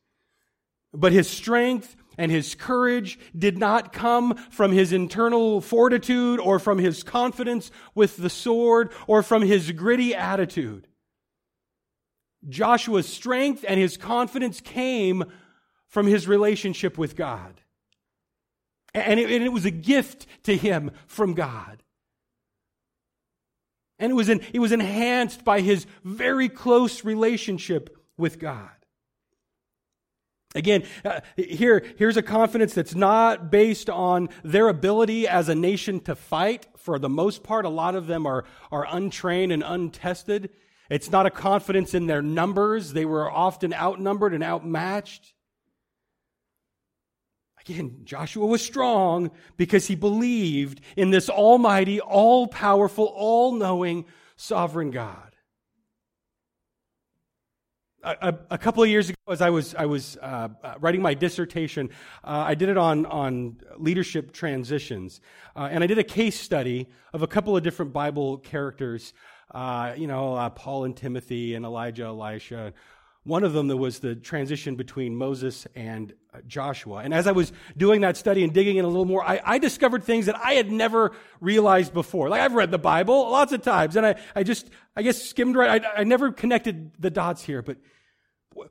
But 0.92 1.12
his 1.12 1.28
strength 1.28 1.94
and 2.16 2.32
his 2.32 2.54
courage 2.54 3.18
did 3.38 3.58
not 3.58 3.92
come 3.92 4.34
from 4.50 4.72
his 4.72 4.94
internal 4.94 5.60
fortitude 5.60 6.40
or 6.40 6.58
from 6.58 6.78
his 6.78 7.02
confidence 7.02 7.70
with 7.94 8.16
the 8.16 8.30
sword 8.30 8.92
or 9.06 9.22
from 9.22 9.42
his 9.42 9.70
gritty 9.72 10.14
attitude. 10.14 10.88
Joshua's 12.48 13.06
strength 13.06 13.62
and 13.68 13.78
his 13.78 13.98
confidence 13.98 14.58
came 14.62 15.24
from 15.86 16.06
his 16.06 16.26
relationship 16.26 16.96
with 16.96 17.14
God. 17.14 17.60
And 18.94 19.20
it, 19.20 19.30
and 19.30 19.44
it 19.44 19.52
was 19.52 19.66
a 19.66 19.70
gift 19.70 20.26
to 20.44 20.56
him 20.56 20.92
from 21.06 21.34
God. 21.34 21.82
And 24.00 24.10
it 24.10 24.14
was, 24.14 24.28
in, 24.28 24.40
it 24.52 24.58
was 24.58 24.72
enhanced 24.72 25.44
by 25.44 25.60
his 25.60 25.86
very 26.02 26.48
close 26.48 27.04
relationship 27.04 27.96
with 28.16 28.38
God. 28.38 28.70
Again, 30.54 30.82
uh, 31.04 31.20
here, 31.36 31.84
here's 31.96 32.16
a 32.16 32.22
confidence 32.22 32.74
that's 32.74 32.94
not 32.96 33.52
based 33.52 33.88
on 33.88 34.30
their 34.42 34.68
ability 34.68 35.28
as 35.28 35.48
a 35.48 35.54
nation 35.54 36.00
to 36.00 36.16
fight. 36.16 36.66
For 36.76 36.98
the 36.98 37.08
most 37.10 37.44
part, 37.44 37.64
a 37.66 37.68
lot 37.68 37.94
of 37.94 38.08
them 38.08 38.26
are, 38.26 38.44
are 38.72 38.86
untrained 38.90 39.52
and 39.52 39.62
untested. 39.64 40.50
It's 40.88 41.12
not 41.12 41.26
a 41.26 41.30
confidence 41.30 41.94
in 41.94 42.06
their 42.06 42.22
numbers. 42.22 42.94
They 42.94 43.04
were 43.04 43.30
often 43.30 43.72
outnumbered 43.72 44.34
and 44.34 44.42
outmatched. 44.42 45.34
Again, 47.70 48.00
Joshua 48.04 48.46
was 48.46 48.62
strong 48.62 49.30
because 49.56 49.86
he 49.86 49.94
believed 49.94 50.80
in 50.96 51.10
this 51.10 51.28
almighty, 51.28 52.00
all 52.00 52.46
powerful, 52.46 53.06
all 53.06 53.52
knowing, 53.52 54.06
sovereign 54.36 54.90
God 54.90 55.30
a, 58.02 58.34
a, 58.50 58.58
couple 58.58 58.82
of 58.82 58.88
years 58.88 59.10
ago, 59.10 59.18
as 59.30 59.40
I 59.40 59.50
was 59.50 59.74
I 59.74 59.86
was 59.86 60.16
uh, 60.18 60.48
uh, 60.62 60.74
writing 60.80 61.02
my 61.02 61.14
dissertation, 61.14 61.90
uh, 62.24 62.44
I 62.46 62.54
did 62.54 62.68
it 62.68 62.76
on 62.76 63.06
on 63.06 63.56
leadership 63.76 64.32
transitions, 64.32 65.20
uh, 65.54 65.68
and 65.70 65.84
I 65.84 65.86
did 65.86 65.98
a 65.98 66.04
case 66.04 66.38
study 66.38 66.88
of 67.12 67.22
a 67.22 67.26
couple 67.26 67.56
of 67.56 67.62
different 67.62 67.92
Bible 67.92 68.38
characters. 68.38 69.12
Uh, 69.50 69.94
you 69.96 70.06
know, 70.06 70.34
uh, 70.34 70.48
Paul 70.50 70.84
and 70.84 70.96
Timothy 70.96 71.54
and 71.54 71.64
Elijah, 71.64 72.04
Elisha. 72.04 72.72
One 73.24 73.44
of 73.44 73.52
them 73.52 73.68
there 73.68 73.76
was 73.76 73.98
the 73.98 74.14
transition 74.14 74.76
between 74.76 75.14
Moses 75.14 75.66
and 75.74 76.14
Joshua. 76.46 76.98
And 76.98 77.12
as 77.12 77.26
I 77.26 77.32
was 77.32 77.52
doing 77.76 78.00
that 78.00 78.16
study 78.16 78.44
and 78.44 78.52
digging 78.52 78.76
in 78.76 78.84
a 78.84 78.88
little 78.88 79.04
more, 79.04 79.22
I, 79.22 79.40
I 79.44 79.58
discovered 79.58 80.04
things 80.04 80.26
that 80.26 80.36
I 80.36 80.54
had 80.54 80.70
never 80.70 81.12
realized 81.40 81.92
before. 81.92 82.28
Like 82.28 82.40
I've 82.40 82.54
read 82.54 82.70
the 82.70 82.78
Bible 82.78 83.30
lots 83.30 83.52
of 83.52 83.62
times, 83.62 83.96
and 83.96 84.06
I, 84.06 84.14
I 84.34 84.42
just 84.42 84.70
I 84.96 85.02
guess 85.02 85.22
skimmed 85.22 85.56
right. 85.56 85.84
I, 85.84 86.00
I 86.00 86.04
never 86.04 86.32
connected 86.32 86.92
the 86.98 87.10
dots 87.10 87.42
here, 87.42 87.62
but 87.62 87.76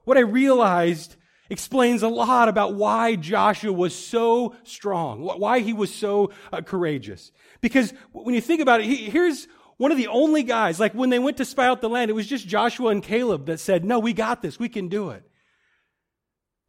what 0.03 0.17
I 0.17 0.21
realized 0.21 1.15
explains 1.49 2.03
a 2.03 2.07
lot 2.07 2.47
about 2.47 2.75
why 2.75 3.15
Joshua 3.15 3.73
was 3.73 3.95
so 3.95 4.55
strong, 4.63 5.21
why 5.21 5.59
he 5.59 5.73
was 5.73 5.93
so 5.93 6.31
uh, 6.53 6.61
courageous. 6.61 7.31
Because 7.61 7.93
when 8.11 8.35
you 8.35 8.41
think 8.41 8.61
about 8.61 8.81
it, 8.81 8.85
he, 8.85 9.09
here's 9.09 9.47
one 9.79 9.93
of 9.93 9.97
the 9.97 10.07
only 10.07 10.43
guys, 10.43 10.77
like 10.77 10.93
when 10.93 11.09
they 11.09 11.19
went 11.19 11.37
to 11.37 11.45
spy 11.45 11.65
out 11.65 11.79
the 11.79 11.87
land, 11.87 12.11
it 12.11 12.13
was 12.13 12.27
just 12.27 12.45
Joshua 12.45 12.89
and 12.89 13.01
Caleb 13.01 13.45
that 13.45 13.61
said, 13.61 13.85
No, 13.85 13.97
we 13.97 14.11
got 14.11 14.41
this, 14.41 14.59
we 14.59 14.67
can 14.67 14.89
do 14.89 15.11
it. 15.11 15.23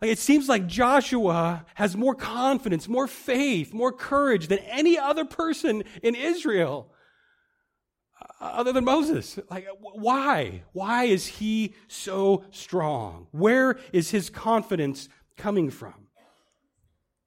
Like 0.00 0.12
it 0.12 0.20
seems 0.20 0.48
like 0.48 0.68
Joshua 0.68 1.66
has 1.74 1.96
more 1.96 2.14
confidence, 2.14 2.88
more 2.88 3.08
faith, 3.08 3.74
more 3.74 3.92
courage 3.92 4.46
than 4.46 4.60
any 4.60 4.96
other 4.96 5.24
person 5.24 5.82
in 6.04 6.14
Israel. 6.14 6.92
Uh, 8.40 8.44
other 8.44 8.72
than 8.72 8.84
Moses. 8.84 9.40
Like, 9.50 9.66
why? 9.80 10.62
Why 10.72 11.04
is 11.04 11.26
he 11.26 11.74
so 11.88 12.44
strong? 12.52 13.26
Where 13.32 13.76
is 13.92 14.10
his 14.10 14.30
confidence 14.30 15.08
coming 15.36 15.68
from? 15.68 15.99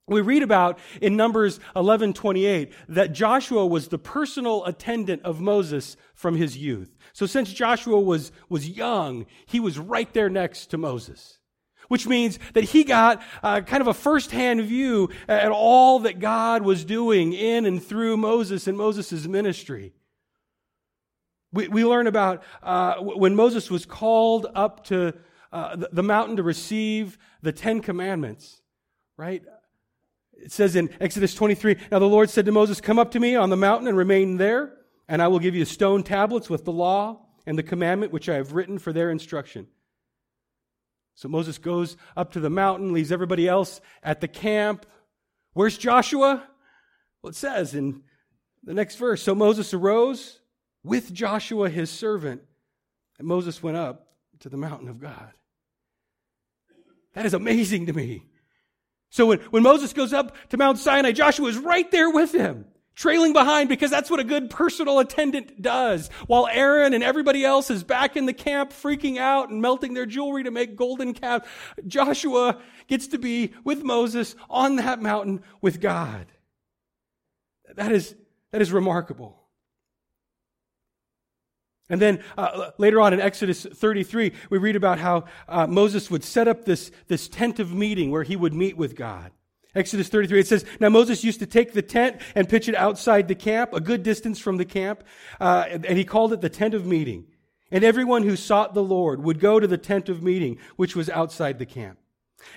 We 0.07 0.19
read 0.19 0.43
about 0.43 0.79
in 1.01 1.15
Numbers 1.15 1.60
11:28 1.75 2.74
that 2.89 3.13
Joshua 3.13 3.65
was 3.65 3.88
the 3.88 3.98
personal 3.98 4.65
attendant 4.65 5.22
of 5.24 5.39
Moses 5.39 5.95
from 6.13 6.36
his 6.36 6.57
youth. 6.57 6.98
So 7.13 7.25
since 7.25 7.53
Joshua 7.53 8.00
was, 8.00 8.31
was 8.50 8.67
young, 8.67 9.25
he 9.45 9.60
was 9.60 9.79
right 9.79 10.12
there 10.13 10.29
next 10.29 10.67
to 10.67 10.77
Moses. 10.77 11.39
Which 11.88 12.07
means 12.07 12.39
that 12.53 12.63
he 12.65 12.83
got 12.83 13.22
uh, 13.43 13.62
kind 13.62 13.81
of 13.81 13.88
a 13.88 13.93
first-hand 13.93 14.62
view 14.63 15.10
at 15.27 15.51
all 15.51 16.00
that 16.00 16.19
God 16.19 16.63
was 16.63 16.86
doing 16.86 17.33
in 17.33 17.65
and 17.65 17.83
through 17.83 18.17
Moses 18.17 18.67
and 18.67 18.77
Moses' 18.77 19.27
ministry. 19.27 19.93
We, 21.51 21.67
we 21.67 21.86
learn 21.86 22.07
about 22.07 22.43
uh, 22.63 22.95
when 22.95 23.36
Moses 23.36 23.69
was 23.69 23.86
called 23.86 24.48
up 24.55 24.86
to 24.86 25.13
uh, 25.51 25.75
the, 25.75 25.89
the 25.91 26.03
mountain 26.03 26.38
to 26.38 26.43
receive 26.43 27.17
the 27.41 27.51
Ten 27.51 27.81
Commandments, 27.81 28.62
right? 29.17 29.43
It 30.44 30.52
says 30.52 30.76
in 30.76 30.90
Exodus 31.00 31.34
23 31.34 31.78
Now 31.90 32.00
the 32.00 32.06
Lord 32.06 32.30
said 32.30 32.46
to 32.46 32.52
Moses, 32.52 32.82
Come 32.82 33.00
up 33.00 33.12
to 33.12 33.20
me 33.20 33.36
on 33.36 33.50
the 33.50 33.56
mountain 33.56 33.88
and 33.88 33.98
remain 33.98 34.36
there, 34.38 34.74
and 35.08 35.22
I 35.22 35.30
will 35.30 35.40
give 35.40 35.56
you 35.56 35.64
stone 35.64 36.04
tablets 36.04 36.50
with 36.50 36.66
the 36.66 36.72
law 36.72 37.26
and 37.46 37.58
the 37.58 37.64
commandment 37.64 38.12
which 38.12 38.28
I 38.28 38.36
have 38.36 38.52
written 38.52 38.78
for 38.78 38.92
their 38.92 39.10
instruction. 39.10 39.68
So 41.16 41.30
Moses 41.30 41.58
goes 41.58 41.96
up 42.18 42.34
to 42.34 42.42
the 42.42 42.50
mountain, 42.50 42.92
leaves 42.92 43.12
everybody 43.12 43.48
else 43.48 43.80
at 44.02 44.20
the 44.20 44.28
camp. 44.28 44.86
Where's 45.54 45.78
Joshua? 45.78 46.44
Well, 47.22 47.30
it 47.30 47.36
says 47.36 47.74
in 47.74 48.02
the 48.64 48.74
next 48.74 48.96
verse 48.96 49.24
So 49.24 49.34
Moses 49.34 49.74
arose 49.74 50.42
with 50.84 51.14
Joshua 51.14 51.70
his 51.70 51.90
servant. 51.90 52.42
And 53.18 53.28
Moses 53.28 53.64
went 53.64 53.78
up 53.78 54.08
to 54.40 54.50
the 54.50 54.58
mountain 54.58 54.90
of 54.90 55.00
God. 55.00 55.32
That 57.14 57.26
is 57.26 57.34
amazing 57.34 57.86
to 57.86 57.94
me. 57.94 58.26
So 59.13 59.27
when, 59.27 59.38
when 59.51 59.62
Moses 59.62 59.93
goes 59.93 60.12
up 60.12 60.36
to 60.50 60.58
Mount 60.58 60.79
Sinai, 60.79 61.12
Joshua 61.12 61.48
is 61.48 61.55
right 61.60 61.89
there 61.91 62.10
with 62.10 62.34
him, 62.34 62.65
trailing 62.96 63.32
behind 63.32 63.70
because 63.70 63.91
that's 63.91 64.10
what 64.10 64.20
a 64.20 64.24
good 64.24 64.50
personal 64.50 64.98
attendant 64.98 65.62
does. 65.62 66.08
While 66.25 66.48
Aaron 66.48 66.96
and 66.96 67.03
everybody 67.03 67.46
else 67.46 67.70
is 67.70 67.84
back 67.84 68.17
in 68.17 68.25
the 68.25 68.34
camp 68.34 68.72
freaking 68.72 69.20
out 69.20 69.51
and 69.51 69.62
melting 69.62 69.93
their 69.93 70.08
jewelry 70.08 70.46
to 70.46 70.50
make 70.50 70.75
golden 70.75 71.13
calves, 71.13 71.46
Joshua 71.86 72.58
gets 72.88 73.05
to 73.10 73.20
be 73.20 73.53
with 73.63 73.84
Moses 73.84 74.36
on 74.50 74.77
that 74.77 75.00
mountain 75.00 75.43
with 75.62 75.79
God. 75.79 76.25
That 77.75 77.91
is, 77.91 78.15
that 78.50 78.63
is 78.63 78.72
remarkable. 78.72 79.43
And 81.94 82.02
then 82.02 82.24
uh, 82.40 82.72
later 82.80 83.00
on 83.00 83.14
in 83.14 83.22
Exodus 83.22 83.68
33, 83.68 84.34
we 84.50 84.58
read 84.58 84.76
about 84.76 84.98
how 84.98 85.26
uh, 85.48 85.68
Moses 85.68 86.10
would 86.10 86.24
set 86.24 86.48
up 86.48 86.66
this, 86.66 86.90
this 87.08 87.28
tent 87.28 87.60
of 87.60 87.72
meeting 87.72 88.10
where 88.10 88.24
he 88.24 88.36
would 88.36 88.56
meet 88.56 88.76
with 88.76 88.96
God. 88.96 89.30
Exodus 89.76 90.10
33, 90.10 90.40
it 90.40 90.48
says, 90.48 90.66
Now 90.80 90.90
Moses 90.90 91.24
used 91.24 91.40
to 91.42 91.46
take 91.46 91.74
the 91.74 91.84
tent 91.84 92.20
and 92.34 92.50
pitch 92.50 92.68
it 92.68 92.74
outside 92.74 93.28
the 93.28 93.36
camp, 93.36 93.74
a 93.74 93.80
good 93.80 94.02
distance 94.02 94.40
from 94.40 94.58
the 94.58 94.66
camp, 94.66 95.04
uh, 95.40 95.66
and 95.70 95.96
he 95.96 96.04
called 96.04 96.34
it 96.34 96.42
the 96.42 96.50
tent 96.50 96.74
of 96.74 96.84
meeting. 96.84 97.28
And 97.70 97.84
everyone 97.84 98.24
who 98.24 98.38
sought 98.38 98.74
the 98.74 98.82
Lord 98.82 99.24
would 99.24 99.40
go 99.40 99.60
to 99.60 99.68
the 99.68 99.78
tent 99.78 100.10
of 100.10 100.24
meeting, 100.24 100.58
which 100.78 100.96
was 100.96 101.12
outside 101.12 101.60
the 101.60 101.68
camp. 101.68 102.00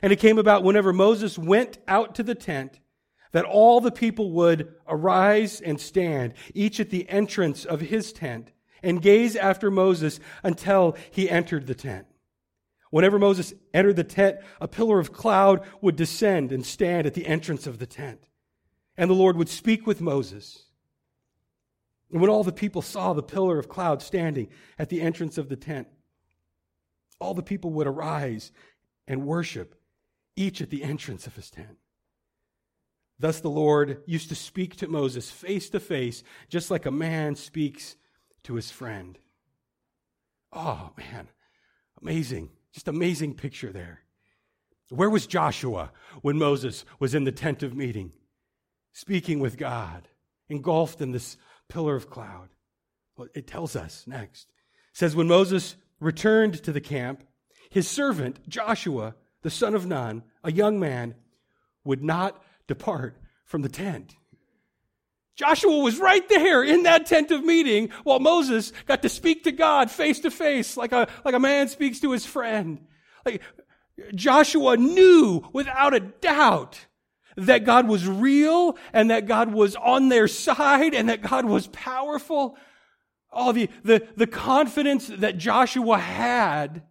And 0.00 0.14
it 0.14 0.18
came 0.18 0.38
about 0.38 0.64
whenever 0.64 0.94
Moses 0.94 1.38
went 1.38 1.76
out 1.86 2.14
to 2.14 2.22
the 2.22 2.34
tent, 2.34 2.80
that 3.32 3.44
all 3.44 3.82
the 3.82 3.92
people 3.92 4.30
would 4.30 4.72
arise 4.88 5.60
and 5.60 5.78
stand, 5.78 6.32
each 6.54 6.80
at 6.80 6.88
the 6.88 7.06
entrance 7.10 7.66
of 7.66 7.82
his 7.82 8.14
tent 8.14 8.52
and 8.86 9.02
gaze 9.02 9.34
after 9.34 9.70
Moses 9.70 10.20
until 10.44 10.96
he 11.10 11.28
entered 11.28 11.66
the 11.66 11.74
tent. 11.74 12.06
Whenever 12.90 13.18
Moses 13.18 13.52
entered 13.74 13.96
the 13.96 14.04
tent, 14.04 14.38
a 14.60 14.68
pillar 14.68 15.00
of 15.00 15.12
cloud 15.12 15.66
would 15.80 15.96
descend 15.96 16.52
and 16.52 16.64
stand 16.64 17.06
at 17.06 17.14
the 17.14 17.26
entrance 17.26 17.66
of 17.66 17.78
the 17.78 17.86
tent. 17.86 18.28
And 18.96 19.10
the 19.10 19.14
Lord 19.14 19.36
would 19.36 19.48
speak 19.48 19.86
with 19.86 20.00
Moses. 20.00 20.66
And 22.12 22.20
when 22.20 22.30
all 22.30 22.44
the 22.44 22.52
people 22.52 22.80
saw 22.80 23.12
the 23.12 23.22
pillar 23.22 23.58
of 23.58 23.68
cloud 23.68 24.02
standing 24.02 24.48
at 24.78 24.88
the 24.88 25.02
entrance 25.02 25.36
of 25.36 25.48
the 25.48 25.56
tent, 25.56 25.88
all 27.18 27.34
the 27.34 27.42
people 27.42 27.72
would 27.72 27.88
arise 27.88 28.52
and 29.08 29.26
worship, 29.26 29.74
each 30.36 30.62
at 30.62 30.70
the 30.70 30.84
entrance 30.84 31.26
of 31.26 31.34
his 31.34 31.50
tent. 31.50 31.78
Thus 33.18 33.40
the 33.40 33.50
Lord 33.50 34.02
used 34.06 34.28
to 34.28 34.34
speak 34.36 34.76
to 34.76 34.88
Moses 34.88 35.30
face 35.30 35.70
to 35.70 35.80
face, 35.80 36.22
just 36.48 36.70
like 36.70 36.86
a 36.86 36.90
man 36.90 37.34
speaks 37.34 37.96
to 38.46 38.54
his 38.54 38.70
friend. 38.70 39.18
Oh, 40.52 40.92
man. 40.96 41.28
Amazing. 42.00 42.50
Just 42.72 42.88
amazing 42.88 43.34
picture 43.34 43.72
there. 43.72 44.02
Where 44.88 45.10
was 45.10 45.26
Joshua 45.26 45.90
when 46.22 46.38
Moses 46.38 46.84
was 47.00 47.14
in 47.14 47.24
the 47.24 47.32
tent 47.32 47.64
of 47.64 47.76
meeting, 47.76 48.12
speaking 48.92 49.40
with 49.40 49.58
God, 49.58 50.06
engulfed 50.48 51.00
in 51.00 51.10
this 51.10 51.36
pillar 51.68 51.96
of 51.96 52.08
cloud? 52.08 52.50
Well, 53.16 53.28
it 53.34 53.48
tells 53.48 53.74
us 53.74 54.04
next. 54.06 54.48
It 54.92 54.98
says, 54.98 55.16
When 55.16 55.26
Moses 55.26 55.74
returned 55.98 56.62
to 56.62 56.72
the 56.72 56.80
camp, 56.80 57.24
his 57.68 57.88
servant, 57.88 58.48
Joshua, 58.48 59.16
the 59.42 59.50
son 59.50 59.74
of 59.74 59.86
Nun, 59.86 60.22
a 60.44 60.52
young 60.52 60.78
man, 60.78 61.16
would 61.84 62.04
not 62.04 62.40
depart 62.68 63.16
from 63.44 63.62
the 63.62 63.68
tent. 63.68 64.14
Joshua 65.36 65.78
was 65.78 65.98
right 65.98 66.26
there 66.30 66.64
in 66.64 66.84
that 66.84 67.06
tent 67.06 67.30
of 67.30 67.44
meeting 67.44 67.90
while 68.04 68.18
Moses 68.18 68.72
got 68.86 69.02
to 69.02 69.08
speak 69.10 69.44
to 69.44 69.52
God 69.52 69.90
face 69.90 70.20
to 70.20 70.30
face 70.30 70.76
like 70.76 70.92
a, 70.92 71.08
like 71.24 71.34
a 71.34 71.38
man 71.38 71.68
speaks 71.68 72.00
to 72.00 72.12
his 72.12 72.24
friend. 72.24 72.80
Like, 73.24 73.42
Joshua 74.14 74.76
knew 74.76 75.46
without 75.52 75.94
a 75.94 76.00
doubt 76.00 76.86
that 77.36 77.64
God 77.64 77.86
was 77.86 78.08
real 78.08 78.78
and 78.92 79.10
that 79.10 79.26
God 79.26 79.52
was 79.52 79.76
on 79.76 80.08
their 80.08 80.26
side 80.26 80.94
and 80.94 81.08
that 81.10 81.22
God 81.22 81.44
was 81.44 81.66
powerful. 81.68 82.56
All 83.30 83.52
the, 83.52 83.68
the, 83.84 84.06
the 84.16 84.26
confidence 84.26 85.08
that 85.08 85.36
Joshua 85.36 85.98
had 85.98 86.82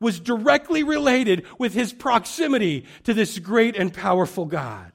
was 0.00 0.20
directly 0.20 0.84
related 0.84 1.44
with 1.58 1.74
his 1.74 1.92
proximity 1.92 2.86
to 3.02 3.12
this 3.12 3.40
great 3.40 3.74
and 3.76 3.92
powerful 3.92 4.44
God. 4.44 4.92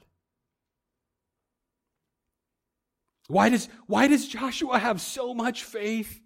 Why 3.28 3.48
does, 3.48 3.68
why 3.86 4.08
does 4.08 4.28
Joshua 4.28 4.78
have 4.78 5.00
so 5.00 5.34
much 5.34 5.64
faith? 5.64 6.20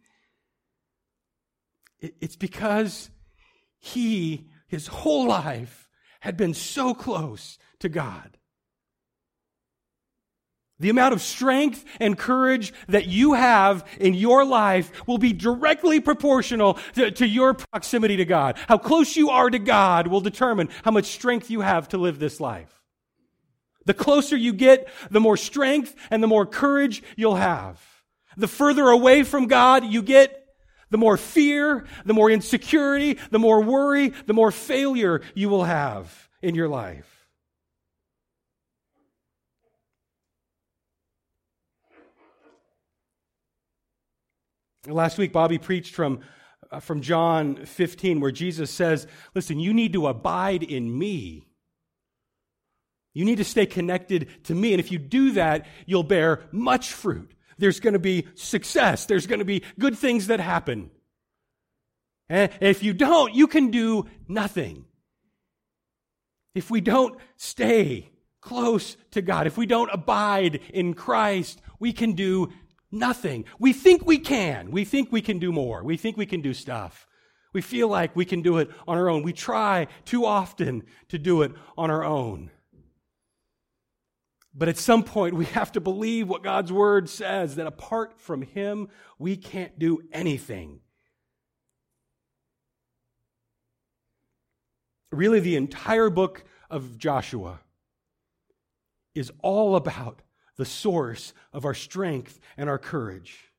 It's 2.00 2.36
because 2.36 3.10
he 3.78 4.48
his 4.68 4.86
whole 4.86 5.26
life 5.26 5.88
had 6.20 6.36
been 6.36 6.54
so 6.54 6.94
close 6.94 7.58
to 7.80 7.88
God. 7.88 8.36
The 10.80 10.90
amount 10.90 11.12
of 11.12 11.20
strength 11.20 11.84
and 11.98 12.16
courage 12.16 12.72
that 12.86 13.06
you 13.06 13.32
have 13.32 13.84
in 13.98 14.14
your 14.14 14.44
life 14.44 14.92
will 15.08 15.18
be 15.18 15.32
directly 15.32 15.98
proportional 15.98 16.74
to, 16.94 17.10
to, 17.10 17.26
your 17.26 17.54
proximity 17.54 18.16
to 18.18 18.24
God. 18.24 18.56
How 18.68 18.78
close 18.78 19.16
you 19.16 19.30
are 19.30 19.50
to 19.50 19.58
God 19.58 20.06
will 20.06 20.20
determine 20.20 20.68
how 20.84 20.92
much 20.92 21.06
strength 21.06 21.50
you 21.50 21.62
have 21.62 21.88
to 21.88 21.98
live 21.98 22.20
this 22.20 22.38
life. 22.38 22.77
The 23.88 23.94
closer 23.94 24.36
you 24.36 24.52
get, 24.52 24.86
the 25.10 25.18
more 25.18 25.38
strength 25.38 25.94
and 26.10 26.22
the 26.22 26.26
more 26.26 26.44
courage 26.44 27.02
you'll 27.16 27.36
have. 27.36 27.82
The 28.36 28.46
further 28.46 28.90
away 28.90 29.22
from 29.22 29.46
God 29.46 29.82
you 29.82 30.02
get, 30.02 30.46
the 30.90 30.98
more 30.98 31.16
fear, 31.16 31.86
the 32.04 32.12
more 32.12 32.30
insecurity, 32.30 33.18
the 33.30 33.38
more 33.38 33.62
worry, 33.62 34.10
the 34.26 34.34
more 34.34 34.50
failure 34.50 35.22
you 35.34 35.48
will 35.48 35.64
have 35.64 36.28
in 36.42 36.54
your 36.54 36.68
life. 36.68 37.26
Last 44.86 45.16
week, 45.16 45.32
Bobby 45.32 45.56
preached 45.56 45.94
from, 45.94 46.20
uh, 46.70 46.80
from 46.80 47.00
John 47.00 47.64
15, 47.64 48.20
where 48.20 48.32
Jesus 48.32 48.70
says, 48.70 49.06
Listen, 49.34 49.58
you 49.58 49.72
need 49.72 49.94
to 49.94 50.08
abide 50.08 50.62
in 50.62 50.98
me. 50.98 51.47
You 53.18 53.24
need 53.24 53.38
to 53.38 53.44
stay 53.44 53.66
connected 53.66 54.28
to 54.44 54.54
me. 54.54 54.72
And 54.72 54.80
if 54.80 54.92
you 54.92 54.98
do 54.98 55.32
that, 55.32 55.66
you'll 55.86 56.02
bear 56.02 56.44
much 56.52 56.92
fruit. 56.92 57.32
There's 57.58 57.80
going 57.80 57.94
to 57.94 57.98
be 57.98 58.26
success. 58.34 59.06
There's 59.06 59.26
going 59.26 59.40
to 59.40 59.44
be 59.44 59.64
good 59.78 59.98
things 59.98 60.28
that 60.28 60.40
happen. 60.40 60.90
And 62.28 62.52
if 62.60 62.82
you 62.82 62.92
don't, 62.94 63.34
you 63.34 63.46
can 63.46 63.70
do 63.70 64.06
nothing. 64.28 64.84
If 66.54 66.70
we 66.70 66.80
don't 66.80 67.18
stay 67.36 68.10
close 68.40 68.96
to 69.10 69.22
God, 69.22 69.46
if 69.46 69.58
we 69.58 69.66
don't 69.66 69.90
abide 69.92 70.60
in 70.72 70.94
Christ, 70.94 71.60
we 71.80 71.92
can 71.92 72.12
do 72.12 72.52
Nothing. 72.90 73.44
We 73.58 73.72
think 73.72 74.06
we 74.06 74.18
can. 74.18 74.70
We 74.70 74.84
think 74.84 75.12
we 75.12 75.20
can 75.20 75.38
do 75.38 75.52
more. 75.52 75.84
We 75.84 75.96
think 75.96 76.16
we 76.16 76.26
can 76.26 76.40
do 76.40 76.54
stuff. 76.54 77.06
We 77.52 77.60
feel 77.60 77.88
like 77.88 78.16
we 78.16 78.24
can 78.24 78.40
do 78.40 78.58
it 78.58 78.70
on 78.86 78.96
our 78.96 79.10
own. 79.10 79.22
We 79.22 79.32
try 79.32 79.88
too 80.04 80.24
often 80.24 80.84
to 81.08 81.18
do 81.18 81.42
it 81.42 81.52
on 81.76 81.90
our 81.90 82.04
own. 82.04 82.50
But 84.54 84.68
at 84.68 84.76
some 84.76 85.04
point, 85.04 85.34
we 85.34 85.44
have 85.46 85.72
to 85.72 85.80
believe 85.80 86.28
what 86.28 86.42
God's 86.42 86.72
word 86.72 87.08
says 87.08 87.56
that 87.56 87.66
apart 87.66 88.18
from 88.20 88.42
Him, 88.42 88.88
we 89.18 89.36
can't 89.36 89.78
do 89.78 90.00
anything. 90.12 90.80
Really, 95.12 95.40
the 95.40 95.56
entire 95.56 96.10
book 96.10 96.44
of 96.70 96.98
Joshua 96.98 97.60
is 99.14 99.32
all 99.42 99.76
about 99.76 100.22
the 100.56 100.64
source 100.64 101.32
of 101.52 101.64
our 101.64 101.74
strength 101.74 102.40
and 102.56 102.68
our 102.68 102.78
courage. 102.78 103.52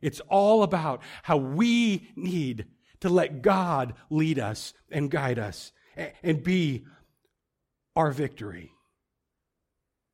It's 0.00 0.20
all 0.28 0.62
about 0.62 1.02
how 1.22 1.36
we 1.36 2.10
need 2.16 2.66
to 3.00 3.08
let 3.08 3.42
God 3.42 3.94
lead 4.10 4.38
us 4.38 4.74
and 4.90 5.10
guide 5.10 5.38
us 5.38 5.72
and 6.22 6.42
be 6.42 6.84
our 7.94 8.10
victory. 8.10 8.72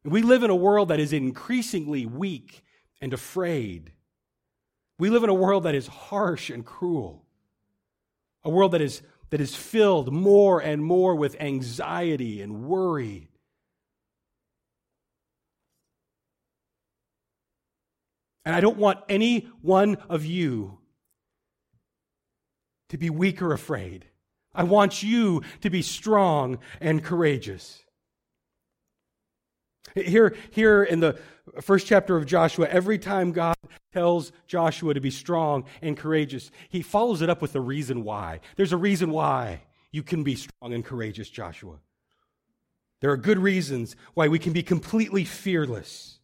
We 0.05 0.23
live 0.23 0.43
in 0.43 0.51
a 0.51 0.57
world 0.57 0.89
that 0.89 1.01
is 1.01 1.13
increasingly 1.13 2.07
weak 2.07 2.63
and 3.01 3.13
afraid. 3.13 3.93
We 4.99 5.11
live 5.11 5.25
in 5.25 5.31
a 5.31 5.35
world 5.35 5.65
that 5.65 5.75
is 5.75 5.87
harsh 5.87 6.51
and 6.51 6.65
cruel. 6.65 7.25
A 8.45 8.51
world 8.51 8.73
that 8.73 8.81
is, 8.81 9.03
that 9.31 9.41
is 9.41 9.55
filled 9.55 10.13
more 10.13 10.61
and 10.61 10.83
more 10.83 11.15
with 11.15 11.41
anxiety 11.41 12.41
and 12.41 12.65
worry 12.65 13.29
And 18.49 18.57
I 18.57 18.61
don't 18.61 18.79
want 18.79 19.01
any 19.11 19.47
one 19.61 19.99
of 20.09 20.25
you 20.25 20.79
to 22.89 22.97
be 22.97 23.11
weak 23.11 23.43
or 23.43 23.53
afraid. 23.53 24.07
I 24.55 24.63
want 24.63 25.03
you 25.03 25.43
to 25.61 25.69
be 25.69 25.83
strong 25.83 26.59
and 26.81 27.05
courageous. 27.05 27.85
Here, 29.95 30.35
here 30.51 30.83
in 30.83 31.01
the 31.01 31.19
first 31.61 31.87
chapter 31.87 32.17
of 32.17 32.27
Joshua, 32.27 32.67
every 32.69 32.99
time 32.99 33.33
God 33.33 33.57
tells 33.93 34.33
Joshua 34.47 34.95
to 34.95 35.01
be 35.01 35.11
strong 35.11 35.65
and 35.83 35.97
courageous, 35.97 36.51
he 36.69 36.83
follows 36.83 37.23
it 37.23 37.31
up 37.31 37.43
with 37.43 37.55
a 37.55 37.61
reason 37.61 38.05
why. 38.05 38.41
There's 38.57 38.73
a 38.73 38.77
reason 38.77 39.11
why 39.11 39.63
you 39.91 40.03
can 40.03 40.23
be 40.23 40.37
strong 40.37 40.73
and 40.75 40.85
courageous, 40.85 41.31
Joshua. 41.31 41.79
There 43.01 43.11
are 43.11 43.17
good 43.17 43.39
reasons 43.39 43.97
why 44.15 44.29
we 44.29 44.39
can 44.39 44.53
be 44.53 44.63
completely 44.63 45.25
fearless. 45.25 46.18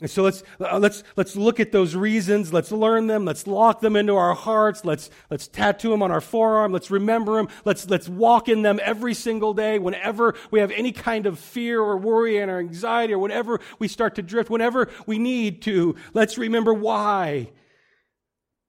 And 0.00 0.10
so 0.10 0.24
let's, 0.24 0.42
uh, 0.60 0.78
let's, 0.78 1.04
let's 1.16 1.36
look 1.36 1.60
at 1.60 1.70
those 1.70 1.94
reasons. 1.94 2.52
Let's 2.52 2.72
learn 2.72 3.06
them. 3.06 3.24
Let's 3.24 3.46
lock 3.46 3.80
them 3.80 3.94
into 3.94 4.16
our 4.16 4.34
hearts. 4.34 4.84
Let's, 4.84 5.08
let's 5.30 5.46
tattoo 5.46 5.90
them 5.90 6.02
on 6.02 6.10
our 6.10 6.20
forearm. 6.20 6.72
Let's 6.72 6.90
remember 6.90 7.36
them. 7.36 7.48
Let's, 7.64 7.88
let's 7.88 8.08
walk 8.08 8.48
in 8.48 8.62
them 8.62 8.80
every 8.82 9.14
single 9.14 9.54
day. 9.54 9.78
Whenever 9.78 10.34
we 10.50 10.58
have 10.58 10.72
any 10.72 10.90
kind 10.90 11.26
of 11.26 11.38
fear 11.38 11.80
or 11.80 11.96
worry 11.96 12.38
and 12.38 12.50
our 12.50 12.58
anxiety 12.58 13.14
or 13.14 13.18
whenever 13.18 13.60
we 13.78 13.86
start 13.86 14.16
to 14.16 14.22
drift, 14.22 14.50
whenever 14.50 14.90
we 15.06 15.18
need 15.18 15.62
to, 15.62 15.94
let's 16.12 16.38
remember 16.38 16.74
why 16.74 17.52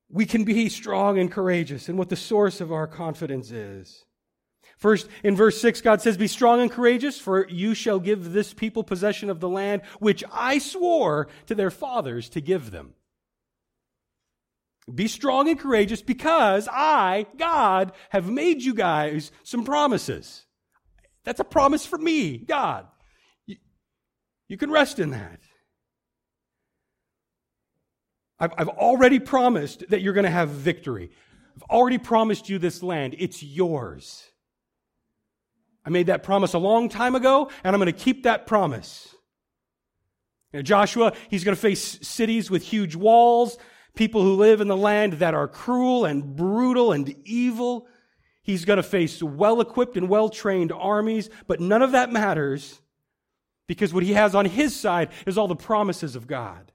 we 0.08 0.28
can 0.28 0.44
be 0.44 0.70
strong 0.70 1.18
and 1.18 1.32
courageous 1.32 1.90
and 1.90 1.98
what 1.98 2.10
the 2.10 2.16
source 2.16 2.62
of 2.62 2.72
our 2.72 2.86
confidence 2.86 3.50
is. 3.50 4.05
First, 4.86 5.08
in 5.24 5.36
verse 5.36 5.60
6, 5.62 5.82
God 5.82 6.00
says, 6.00 6.16
Be 6.16 6.28
strong 6.28 6.62
and 6.62 6.70
courageous, 6.70 7.20
for 7.20 7.50
you 7.50 7.74
shall 7.74 8.00
give 8.00 8.34
this 8.34 8.54
people 8.54 8.84
possession 8.84 9.32
of 9.32 9.40
the 9.40 9.50
land 9.50 9.82
which 9.98 10.24
I 10.32 10.60
swore 10.60 11.28
to 11.48 11.56
their 11.56 11.72
fathers 11.72 12.30
to 12.30 12.40
give 12.40 12.70
them. 12.70 12.94
Be 14.94 15.08
strong 15.08 15.50
and 15.50 15.60
courageous 15.60 16.04
because 16.04 16.70
I, 16.72 17.26
God, 17.36 17.94
have 18.10 18.30
made 18.30 18.62
you 18.62 18.76
guys 18.76 19.32
some 19.42 19.64
promises. 19.64 20.46
That's 21.24 21.40
a 21.40 21.46
promise 21.46 21.88
from 21.88 22.04
me, 22.04 22.38
God. 22.38 22.86
You, 23.48 23.56
you 24.48 24.56
can 24.56 24.70
rest 24.70 25.00
in 25.00 25.10
that. 25.10 25.40
I've, 28.40 28.54
I've 28.56 28.70
already 28.70 29.18
promised 29.18 29.90
that 29.90 30.02
you're 30.02 30.14
going 30.14 30.26
to 30.26 30.30
have 30.30 30.50
victory. 30.50 31.10
I've 31.56 31.72
already 31.72 31.98
promised 31.98 32.50
you 32.50 32.60
this 32.60 32.84
land. 32.84 33.16
It's 33.18 33.42
yours. 33.42 34.30
I 35.86 35.90
made 35.90 36.08
that 36.08 36.24
promise 36.24 36.54
a 36.54 36.60
long 36.60 36.90
time 36.90 37.16
ago, 37.16 37.50
and 37.64 37.76
I'm 37.76 37.80
going 37.80 37.94
to 37.94 38.00
keep 38.00 38.24
that 38.24 38.48
promise. 38.48 39.16
You 40.52 40.60
know, 40.60 40.64
Joshua, 40.64 41.14
he's 41.30 41.44
going 41.44 41.56
to 41.56 41.62
face 41.62 42.00
cities 42.02 42.50
with 42.50 42.64
huge 42.64 42.96
walls, 42.96 43.58
people 43.96 44.22
who 44.22 44.36
live 44.36 44.62
in 44.62 44.68
the 44.68 44.78
land 44.78 45.14
that 45.14 45.34
are 45.34 45.48
cruel 45.48 46.06
and 46.06 46.36
brutal 46.36 46.92
and 46.92 47.14
evil. 47.24 47.88
He's 48.42 48.66
going 48.66 48.78
to 48.78 48.84
face 48.84 49.22
well 49.22 49.62
equipped 49.62 49.98
and 49.98 50.10
well 50.10 50.30
trained 50.30 50.72
armies, 50.72 51.30
but 51.48 51.60
none 51.60 51.82
of 51.82 51.92
that 51.92 52.12
matters 52.12 52.82
because 53.68 53.94
what 53.94 54.04
he 54.04 54.14
has 54.14 54.36
on 54.36 54.46
his 54.46 54.76
side 54.76 55.10
is 55.26 55.38
all 55.38 55.48
the 55.48 55.56
promises 55.56 56.16
of 56.16 56.28
God. 56.28 56.72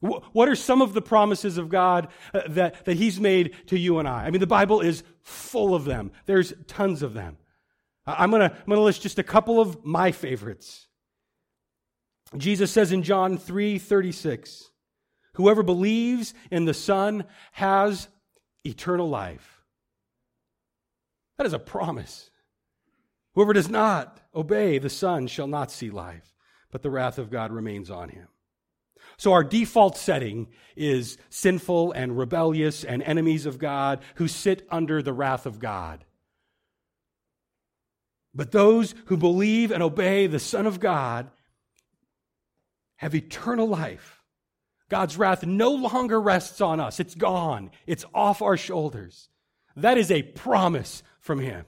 What 0.00 0.50
are 0.50 0.56
some 0.56 0.82
of 0.82 0.92
the 0.92 1.00
promises 1.00 1.56
of 1.56 1.70
God 1.70 2.08
uh, 2.34 2.42
that, 2.48 2.84
that 2.84 2.96
He's 2.96 3.18
made 3.18 3.54
to 3.68 3.78
you 3.78 3.98
and 3.98 4.06
I? 4.06 4.24
I 4.24 4.30
mean, 4.30 4.40
the 4.40 4.46
Bible 4.46 4.82
is 4.82 5.02
full 5.22 5.74
of 5.74 5.86
them. 5.86 6.12
There's 6.26 6.52
tons 6.66 7.02
of 7.02 7.14
them. 7.14 7.38
I'm 8.06 8.30
going 8.30 8.48
to 8.48 8.54
I'm 8.54 8.66
going 8.66 8.78
to 8.78 8.82
list 8.82 9.02
just 9.02 9.18
a 9.18 9.22
couple 9.22 9.60
of 9.60 9.84
my 9.84 10.12
favorites. 10.12 10.86
Jesus 12.36 12.70
says 12.70 12.92
in 12.92 13.02
John 13.02 13.38
3:36, 13.38 14.70
"Whoever 15.34 15.62
believes 15.62 16.34
in 16.50 16.64
the 16.64 16.74
Son 16.74 17.24
has 17.52 18.08
eternal 18.64 19.08
life." 19.08 19.62
That 21.38 21.46
is 21.46 21.52
a 21.52 21.58
promise. 21.58 22.30
Whoever 23.34 23.52
does 23.52 23.68
not 23.68 24.20
obey 24.34 24.78
the 24.78 24.90
Son 24.90 25.26
shall 25.26 25.48
not 25.48 25.70
see 25.70 25.90
life, 25.90 26.34
but 26.70 26.82
the 26.82 26.90
wrath 26.90 27.18
of 27.18 27.30
God 27.30 27.52
remains 27.52 27.90
on 27.90 28.10
him. 28.10 28.28
So 29.16 29.32
our 29.32 29.44
default 29.44 29.96
setting 29.96 30.48
is 30.76 31.18
sinful 31.30 31.92
and 31.92 32.18
rebellious 32.18 32.84
and 32.84 33.02
enemies 33.02 33.46
of 33.46 33.58
God 33.58 34.02
who 34.16 34.28
sit 34.28 34.66
under 34.70 35.02
the 35.02 35.12
wrath 35.12 35.46
of 35.46 35.58
God. 35.58 36.04
But 38.34 38.52
those 38.52 38.94
who 39.06 39.16
believe 39.16 39.70
and 39.70 39.82
obey 39.82 40.26
the 40.26 40.38
Son 40.38 40.66
of 40.66 40.80
God 40.80 41.30
have 42.96 43.14
eternal 43.14 43.68
life. 43.68 44.22
God's 44.88 45.16
wrath 45.16 45.44
no 45.44 45.70
longer 45.70 46.20
rests 46.20 46.60
on 46.60 46.80
us. 46.80 47.00
It's 47.00 47.14
gone. 47.14 47.70
It's 47.86 48.04
off 48.14 48.42
our 48.42 48.56
shoulders. 48.56 49.28
That 49.76 49.98
is 49.98 50.10
a 50.10 50.22
promise 50.22 51.02
from 51.20 51.40
Him. 51.40 51.64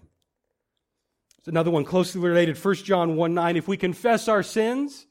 It's 1.39 1.49
another 1.49 1.71
one 1.71 1.85
closely 1.85 2.21
related, 2.21 2.63
1 2.63 2.75
John 2.77 3.17
1 3.17 3.35
9. 3.35 3.57
If 3.57 3.69
we 3.69 3.77
confess 3.77 4.29
our 4.29 4.43
sins, 4.43 5.07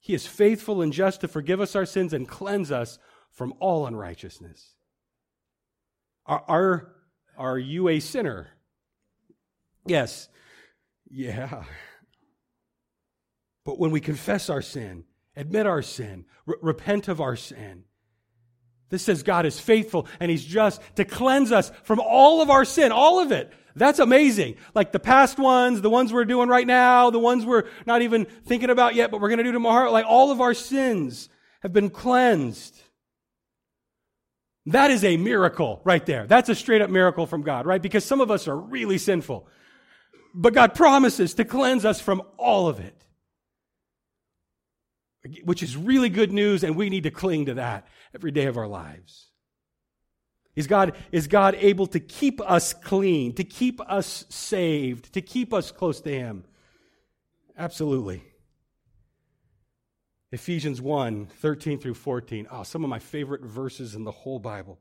He 0.00 0.14
is 0.14 0.26
faithful 0.26 0.82
and 0.82 0.92
just 0.92 1.22
to 1.22 1.28
forgive 1.28 1.60
us 1.60 1.74
our 1.74 1.86
sins 1.86 2.12
and 2.12 2.28
cleanse 2.28 2.70
us 2.70 2.98
from 3.32 3.54
all 3.58 3.86
unrighteousness. 3.86 4.74
Our, 6.26 6.44
our 6.48 6.94
Are 7.36 7.58
you 7.58 7.88
a 7.88 8.00
sinner? 8.00 8.48
Yes. 9.86 10.28
Yeah. 11.10 11.64
But 13.64 13.78
when 13.78 13.90
we 13.90 14.00
confess 14.00 14.50
our 14.50 14.62
sin, 14.62 15.04
admit 15.36 15.66
our 15.66 15.82
sin, 15.82 16.26
re- 16.46 16.56
repent 16.60 17.08
of 17.08 17.20
our 17.20 17.36
sin, 17.36 17.84
this 18.90 19.02
says 19.02 19.22
God 19.22 19.46
is 19.46 19.58
faithful 19.58 20.06
and 20.20 20.30
He's 20.30 20.44
just 20.44 20.80
to 20.96 21.04
cleanse 21.04 21.50
us 21.50 21.72
from 21.82 22.00
all 22.00 22.42
of 22.42 22.50
our 22.50 22.64
sin, 22.64 22.92
all 22.92 23.20
of 23.20 23.32
it. 23.32 23.52
That's 23.76 23.98
amazing. 23.98 24.56
Like 24.74 24.92
the 24.92 25.00
past 25.00 25.38
ones, 25.38 25.80
the 25.80 25.90
ones 25.90 26.12
we're 26.12 26.24
doing 26.24 26.48
right 26.48 26.66
now, 26.66 27.10
the 27.10 27.18
ones 27.18 27.44
we're 27.44 27.64
not 27.86 28.02
even 28.02 28.24
thinking 28.24 28.70
about 28.70 28.94
yet, 28.94 29.10
but 29.10 29.20
we're 29.20 29.28
going 29.28 29.38
to 29.38 29.44
do 29.44 29.52
tomorrow. 29.52 29.90
Like 29.90 30.06
all 30.06 30.30
of 30.30 30.40
our 30.40 30.54
sins 30.54 31.28
have 31.62 31.72
been 31.72 31.90
cleansed. 31.90 32.80
That 34.66 34.90
is 34.90 35.04
a 35.04 35.16
miracle 35.16 35.80
right 35.84 36.04
there. 36.06 36.26
That's 36.26 36.48
a 36.48 36.54
straight 36.54 36.82
up 36.82 36.90
miracle 36.90 37.26
from 37.26 37.42
God, 37.42 37.66
right? 37.66 37.82
Because 37.82 38.04
some 38.04 38.20
of 38.20 38.30
us 38.30 38.46
are 38.46 38.56
really 38.56 38.98
sinful. 38.98 39.48
But 40.34 40.52
God 40.52 40.74
promises 40.74 41.34
to 41.34 41.44
cleanse 41.44 41.84
us 41.84 42.00
from 42.00 42.22
all 42.36 42.68
of 42.68 42.80
it. 42.80 43.00
Which 45.44 45.62
is 45.62 45.76
really 45.76 46.10
good 46.10 46.32
news, 46.32 46.64
and 46.64 46.76
we 46.76 46.90
need 46.90 47.04
to 47.04 47.10
cling 47.10 47.46
to 47.46 47.54
that 47.54 47.86
every 48.14 48.32
day 48.32 48.46
of 48.46 48.58
our 48.58 48.66
lives. 48.66 49.28
Is 50.54 50.66
God, 50.66 50.94
is 51.12 51.26
God 51.28 51.56
able 51.58 51.86
to 51.88 52.00
keep 52.00 52.40
us 52.40 52.74
clean, 52.74 53.34
to 53.34 53.44
keep 53.44 53.80
us 53.80 54.26
saved, 54.28 55.14
to 55.14 55.22
keep 55.22 55.54
us 55.54 55.70
close 55.70 56.00
to 56.02 56.10
Him? 56.10 56.44
Absolutely. 57.56 58.22
Ephesians 60.30 60.80
1 60.82 61.26
13 61.26 61.78
through 61.78 61.94
14. 61.94 62.48
Oh, 62.50 62.62
some 62.64 62.84
of 62.84 62.90
my 62.90 62.98
favorite 62.98 63.42
verses 63.42 63.94
in 63.94 64.04
the 64.04 64.10
whole 64.10 64.38
Bible. 64.38 64.78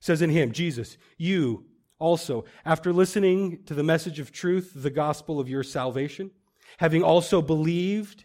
It 0.00 0.04
says 0.04 0.20
in 0.20 0.30
Him, 0.30 0.52
Jesus, 0.52 0.98
you 1.16 1.64
also, 1.98 2.44
after 2.64 2.92
listening 2.92 3.62
to 3.64 3.74
the 3.74 3.82
message 3.82 4.18
of 4.20 4.32
truth, 4.32 4.72
the 4.74 4.90
gospel 4.90 5.40
of 5.40 5.48
your 5.48 5.62
salvation, 5.62 6.30
having 6.78 7.02
also 7.02 7.40
believed, 7.40 8.24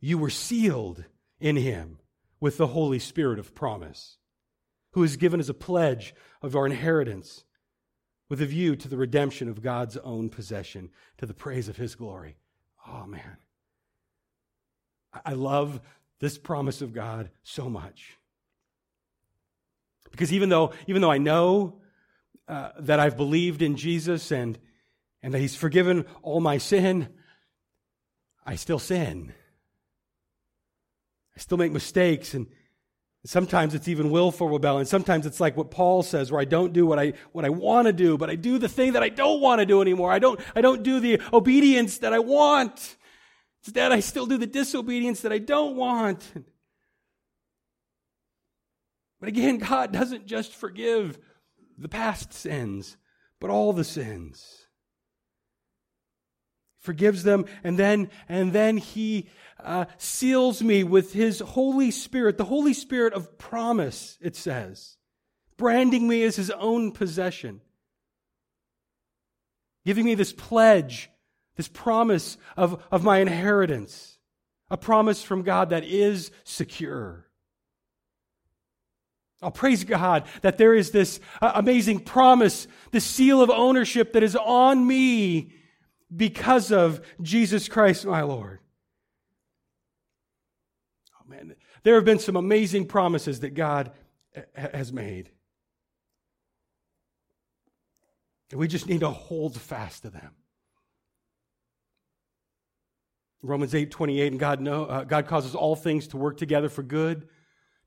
you 0.00 0.18
were 0.18 0.30
sealed 0.30 1.04
in 1.38 1.56
Him 1.56 1.98
with 2.40 2.56
the 2.56 2.68
Holy 2.68 2.98
Spirit 2.98 3.38
of 3.38 3.54
promise 3.54 4.18
who 4.94 5.02
is 5.02 5.16
given 5.16 5.40
as 5.40 5.48
a 5.48 5.54
pledge 5.54 6.14
of 6.40 6.54
our 6.54 6.66
inheritance 6.66 7.44
with 8.28 8.40
a 8.40 8.46
view 8.46 8.76
to 8.76 8.88
the 8.88 8.96
redemption 8.96 9.48
of 9.48 9.60
God's 9.60 9.96
own 9.98 10.28
possession, 10.28 10.90
to 11.18 11.26
the 11.26 11.34
praise 11.34 11.68
of 11.68 11.76
his 11.76 11.94
glory. 11.94 12.36
Oh, 12.88 13.04
man. 13.06 13.38
I 15.24 15.32
love 15.32 15.80
this 16.20 16.38
promise 16.38 16.80
of 16.80 16.92
God 16.92 17.30
so 17.42 17.68
much. 17.68 18.16
Because 20.10 20.32
even 20.32 20.48
though, 20.48 20.72
even 20.86 21.02
though 21.02 21.10
I 21.10 21.18
know 21.18 21.80
uh, 22.48 22.70
that 22.78 23.00
I've 23.00 23.16
believed 23.16 23.62
in 23.62 23.76
Jesus 23.76 24.30
and, 24.30 24.58
and 25.22 25.32
that 25.34 25.38
he's 25.38 25.56
forgiven 25.56 26.04
all 26.22 26.40
my 26.40 26.58
sin, 26.58 27.08
I 28.44 28.56
still 28.56 28.78
sin. 28.78 29.32
I 31.36 31.40
still 31.40 31.58
make 31.58 31.72
mistakes 31.72 32.34
and 32.34 32.46
Sometimes 33.26 33.74
it's 33.74 33.88
even 33.88 34.10
willful 34.10 34.50
rebellion. 34.50 34.84
Sometimes 34.84 35.24
it's 35.24 35.40
like 35.40 35.56
what 35.56 35.70
Paul 35.70 36.02
says, 36.02 36.30
where 36.30 36.42
I 36.42 36.44
don't 36.44 36.74
do 36.74 36.84
what 36.84 36.98
I, 36.98 37.14
what 37.32 37.46
I 37.46 37.48
want 37.48 37.86
to 37.86 37.92
do, 37.92 38.18
but 38.18 38.28
I 38.28 38.34
do 38.34 38.58
the 38.58 38.68
thing 38.68 38.92
that 38.92 39.02
I 39.02 39.08
don't 39.08 39.40
want 39.40 39.60
to 39.60 39.66
do 39.66 39.80
anymore. 39.80 40.12
I 40.12 40.18
don't, 40.18 40.38
I 40.54 40.60
don't 40.60 40.82
do 40.82 41.00
the 41.00 41.22
obedience 41.32 41.98
that 41.98 42.12
I 42.12 42.18
want. 42.18 42.96
Instead, 43.64 43.92
I 43.92 44.00
still 44.00 44.26
do 44.26 44.36
the 44.36 44.46
disobedience 44.46 45.22
that 45.22 45.32
I 45.32 45.38
don't 45.38 45.74
want. 45.74 46.22
But 49.20 49.30
again, 49.30 49.56
God 49.56 49.90
doesn't 49.90 50.26
just 50.26 50.52
forgive 50.52 51.18
the 51.78 51.88
past 51.88 52.32
sins, 52.32 52.96
but 53.40 53.50
all 53.50 53.72
the 53.72 53.84
sins 53.84 54.64
forgives 56.84 57.22
them, 57.22 57.46
and 57.64 57.78
then, 57.78 58.10
and 58.28 58.52
then 58.52 58.76
he 58.76 59.26
uh, 59.58 59.86
seals 59.96 60.62
me 60.62 60.84
with 60.84 61.14
his 61.14 61.40
Holy 61.40 61.90
Spirit, 61.90 62.36
the 62.36 62.44
Holy 62.44 62.74
Spirit 62.74 63.14
of 63.14 63.38
promise, 63.38 64.18
it 64.20 64.36
says, 64.36 64.98
branding 65.56 66.06
me 66.06 66.22
as 66.24 66.36
his 66.36 66.50
own 66.50 66.92
possession, 66.92 67.62
giving 69.86 70.04
me 70.04 70.14
this 70.14 70.34
pledge, 70.34 71.10
this 71.56 71.68
promise 71.68 72.36
of, 72.54 72.82
of 72.90 73.02
my 73.02 73.18
inheritance, 73.18 74.18
a 74.70 74.76
promise 74.76 75.22
from 75.22 75.42
God 75.42 75.70
that 75.70 75.84
is 75.84 76.30
secure. 76.44 77.26
I'll 79.42 79.50
praise 79.50 79.84
God 79.84 80.26
that 80.42 80.58
there 80.58 80.74
is 80.74 80.90
this 80.90 81.20
uh, 81.42 81.52
amazing 81.54 82.00
promise, 82.00 82.66
this 82.92 83.04
seal 83.04 83.42
of 83.42 83.50
ownership 83.50 84.12
that 84.14 84.22
is 84.22 84.36
on 84.36 84.86
me 84.86 85.52
because 86.14 86.72
of 86.72 87.04
Jesus 87.20 87.68
Christ, 87.68 88.06
my 88.06 88.22
Lord. 88.22 88.60
Oh, 91.20 91.28
man. 91.28 91.54
There 91.82 91.96
have 91.96 92.04
been 92.04 92.18
some 92.18 92.36
amazing 92.36 92.86
promises 92.86 93.40
that 93.40 93.54
God 93.54 93.92
has 94.54 94.92
made. 94.92 95.30
We 98.52 98.68
just 98.68 98.88
need 98.88 99.00
to 99.00 99.10
hold 99.10 99.60
fast 99.60 100.02
to 100.02 100.10
them. 100.10 100.30
Romans 103.42 103.74
8 103.74 103.90
28, 103.90 104.32
and 104.32 104.40
God, 104.40 104.60
know, 104.60 104.86
uh, 104.86 105.04
God 105.04 105.26
causes 105.26 105.54
all 105.54 105.76
things 105.76 106.08
to 106.08 106.16
work 106.16 106.38
together 106.38 106.70
for 106.70 106.82
good 106.82 107.28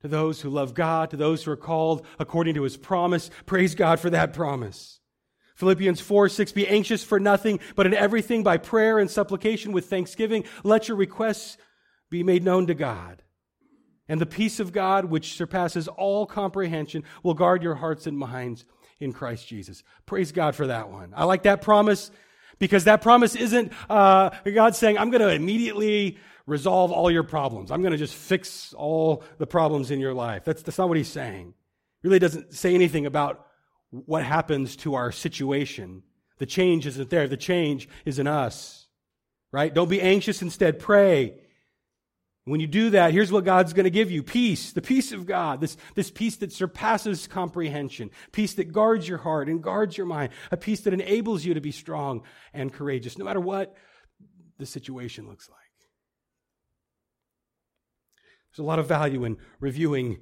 to 0.01 0.07
those 0.07 0.41
who 0.41 0.49
love 0.49 0.73
God, 0.73 1.09
to 1.11 1.17
those 1.17 1.43
who 1.43 1.51
are 1.51 1.57
called 1.57 2.05
according 2.19 2.55
to 2.55 2.63
his 2.63 2.77
promise. 2.77 3.29
Praise 3.45 3.75
God 3.75 3.99
for 3.99 4.09
that 4.09 4.33
promise. 4.33 4.99
Philippians 5.55 5.99
4 5.99 6.29
6, 6.29 6.51
be 6.51 6.67
anxious 6.67 7.03
for 7.03 7.19
nothing, 7.19 7.59
but 7.75 7.87
in 7.87 7.93
everything 7.93 8.43
by 8.43 8.57
prayer 8.57 8.99
and 8.99 9.09
supplication 9.09 9.71
with 9.71 9.89
thanksgiving, 9.89 10.43
let 10.63 10.87
your 10.87 10.97
requests 10.97 11.57
be 12.09 12.23
made 12.23 12.43
known 12.43 12.67
to 12.67 12.75
God. 12.75 13.23
And 14.07 14.21
the 14.21 14.25
peace 14.25 14.59
of 14.59 14.71
God, 14.71 15.05
which 15.05 15.33
surpasses 15.33 15.87
all 15.87 16.25
comprehension, 16.25 17.03
will 17.23 17.33
guard 17.33 17.63
your 17.63 17.75
hearts 17.75 18.07
and 18.07 18.17
minds 18.17 18.65
in 18.99 19.13
Christ 19.13 19.47
Jesus. 19.47 19.83
Praise 20.05 20.31
God 20.31 20.55
for 20.55 20.67
that 20.67 20.89
one. 20.89 21.13
I 21.15 21.25
like 21.25 21.43
that 21.43 21.61
promise 21.61 22.11
because 22.59 22.85
that 22.85 23.01
promise 23.01 23.35
isn't 23.35 23.73
uh, 23.89 24.29
God 24.45 24.75
saying, 24.75 24.97
I'm 24.97 25.09
going 25.09 25.21
to 25.21 25.33
immediately 25.33 26.17
resolve 26.47 26.91
all 26.91 27.11
your 27.11 27.23
problems. 27.23 27.69
I'm 27.69 27.81
going 27.81 27.91
to 27.91 27.97
just 27.97 28.15
fix 28.15 28.73
all 28.73 29.23
the 29.37 29.45
problems 29.45 29.91
in 29.91 29.99
your 29.99 30.13
life. 30.13 30.45
That's, 30.45 30.63
that's 30.63 30.77
not 30.77 30.87
what 30.87 30.97
he's 30.97 31.09
saying. 31.09 31.53
He 32.01 32.07
really 32.07 32.19
doesn't 32.19 32.53
say 32.53 32.73
anything 32.73 33.05
about 33.05 33.45
what 33.91 34.23
happens 34.23 34.75
to 34.77 34.95
our 34.95 35.11
situation. 35.11 36.03
The 36.39 36.45
change 36.45 36.87
isn't 36.87 37.09
there. 37.09 37.27
The 37.27 37.37
change 37.37 37.87
is 38.05 38.17
in 38.17 38.27
us. 38.27 38.87
Right? 39.51 39.73
Don't 39.73 39.89
be 39.89 40.01
anxious. 40.01 40.41
Instead, 40.41 40.79
pray. 40.79 41.35
When 42.45 42.61
you 42.61 42.67
do 42.67 42.91
that, 42.91 43.11
here's 43.11 43.31
what 43.31 43.43
God's 43.43 43.73
going 43.73 43.83
to 43.83 43.89
give 43.89 44.09
you 44.09 44.23
peace, 44.23 44.71
the 44.71 44.81
peace 44.81 45.11
of 45.11 45.25
God, 45.25 45.59
this, 45.59 45.75
this 45.95 46.09
peace 46.09 46.37
that 46.37 46.53
surpasses 46.53 47.27
comprehension, 47.27 48.09
peace 48.31 48.53
that 48.53 48.71
guards 48.71 49.05
your 49.05 49.17
heart 49.17 49.49
and 49.49 49.61
guards 49.61 49.97
your 49.97 50.05
mind, 50.05 50.31
a 50.49 50.55
peace 50.55 50.79
that 50.81 50.93
enables 50.93 51.43
you 51.43 51.55
to 51.55 51.61
be 51.61 51.73
strong 51.73 52.23
and 52.53 52.71
courageous, 52.71 53.17
no 53.17 53.25
matter 53.25 53.41
what 53.41 53.75
the 54.59 54.65
situation 54.65 55.27
looks 55.27 55.49
like. 55.49 55.66
There's 58.57 58.63
a 58.63 58.67
lot 58.67 58.79
of 58.79 58.87
value 58.87 59.23
in 59.23 59.37
reviewing 59.59 60.17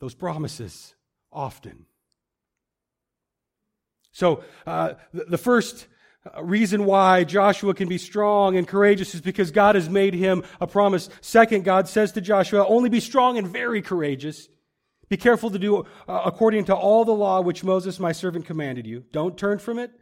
those 0.00 0.16
promises 0.16 0.96
often. 1.32 1.86
So, 4.10 4.42
uh, 4.66 4.94
the 5.12 5.38
first 5.38 5.86
reason 6.42 6.86
why 6.86 7.22
Joshua 7.22 7.72
can 7.72 7.88
be 7.88 7.98
strong 7.98 8.56
and 8.56 8.66
courageous 8.66 9.14
is 9.14 9.20
because 9.20 9.52
God 9.52 9.76
has 9.76 9.88
made 9.88 10.12
him 10.12 10.42
a 10.60 10.66
promise. 10.66 11.08
Second, 11.20 11.62
God 11.62 11.86
says 11.86 12.10
to 12.12 12.20
Joshua, 12.20 12.66
only 12.66 12.88
be 12.88 12.98
strong 12.98 13.38
and 13.38 13.46
very 13.46 13.80
courageous. 13.80 14.48
Be 15.08 15.16
careful 15.16 15.50
to 15.50 15.58
do 15.58 15.86
uh, 16.08 16.22
according 16.24 16.64
to 16.64 16.74
all 16.74 17.04
the 17.04 17.12
law 17.12 17.40
which 17.40 17.62
Moses, 17.62 18.00
my 18.00 18.10
servant, 18.10 18.44
commanded 18.44 18.88
you. 18.88 19.04
Don't 19.12 19.38
turn 19.38 19.60
from 19.60 19.78
it, 19.78 19.92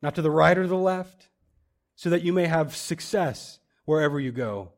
not 0.00 0.14
to 0.14 0.22
the 0.22 0.30
right 0.30 0.56
or 0.56 0.66
the 0.66 0.74
left, 0.74 1.28
so 1.96 2.08
that 2.08 2.22
you 2.22 2.32
may 2.32 2.46
have 2.46 2.74
success 2.74 3.58
wherever 3.84 4.18
you 4.18 4.32
go. 4.32 4.72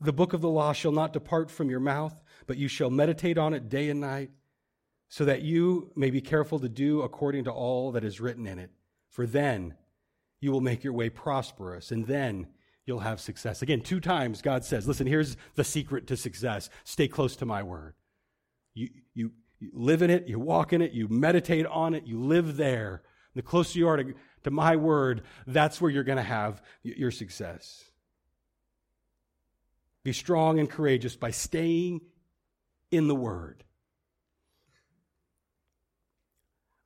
The 0.00 0.12
book 0.12 0.32
of 0.32 0.40
the 0.40 0.48
law 0.48 0.72
shall 0.72 0.92
not 0.92 1.12
depart 1.12 1.50
from 1.50 1.70
your 1.70 1.80
mouth, 1.80 2.22
but 2.46 2.56
you 2.56 2.68
shall 2.68 2.90
meditate 2.90 3.36
on 3.36 3.52
it 3.52 3.68
day 3.68 3.90
and 3.90 4.00
night 4.00 4.30
so 5.08 5.24
that 5.24 5.42
you 5.42 5.90
may 5.96 6.10
be 6.10 6.20
careful 6.20 6.58
to 6.60 6.68
do 6.68 7.02
according 7.02 7.44
to 7.44 7.50
all 7.50 7.92
that 7.92 8.04
is 8.04 8.20
written 8.20 8.46
in 8.46 8.58
it. 8.58 8.70
For 9.08 9.26
then 9.26 9.74
you 10.40 10.52
will 10.52 10.60
make 10.60 10.84
your 10.84 10.92
way 10.92 11.08
prosperous, 11.08 11.90
and 11.90 12.06
then 12.06 12.46
you'll 12.84 13.00
have 13.00 13.20
success. 13.20 13.62
Again, 13.62 13.80
two 13.80 14.00
times 14.00 14.42
God 14.42 14.64
says, 14.64 14.86
Listen, 14.86 15.06
here's 15.06 15.36
the 15.54 15.64
secret 15.64 16.06
to 16.08 16.16
success 16.16 16.70
stay 16.84 17.08
close 17.08 17.36
to 17.36 17.46
my 17.46 17.62
word. 17.62 17.94
You, 18.74 18.88
you, 19.14 19.32
you 19.58 19.70
live 19.72 20.02
in 20.02 20.10
it, 20.10 20.28
you 20.28 20.38
walk 20.38 20.72
in 20.72 20.82
it, 20.82 20.92
you 20.92 21.08
meditate 21.08 21.66
on 21.66 21.94
it, 21.94 22.04
you 22.04 22.20
live 22.20 22.56
there. 22.56 23.02
The 23.34 23.42
closer 23.42 23.78
you 23.78 23.88
are 23.88 23.96
to, 23.96 24.14
to 24.44 24.50
my 24.50 24.76
word, 24.76 25.22
that's 25.46 25.80
where 25.80 25.90
you're 25.90 26.04
going 26.04 26.16
to 26.16 26.22
have 26.22 26.62
your 26.82 27.10
success. 27.10 27.87
Be 30.04 30.12
strong 30.12 30.58
and 30.58 30.70
courageous 30.70 31.16
by 31.16 31.30
staying 31.30 32.00
in 32.90 33.08
the 33.08 33.14
word. 33.14 33.64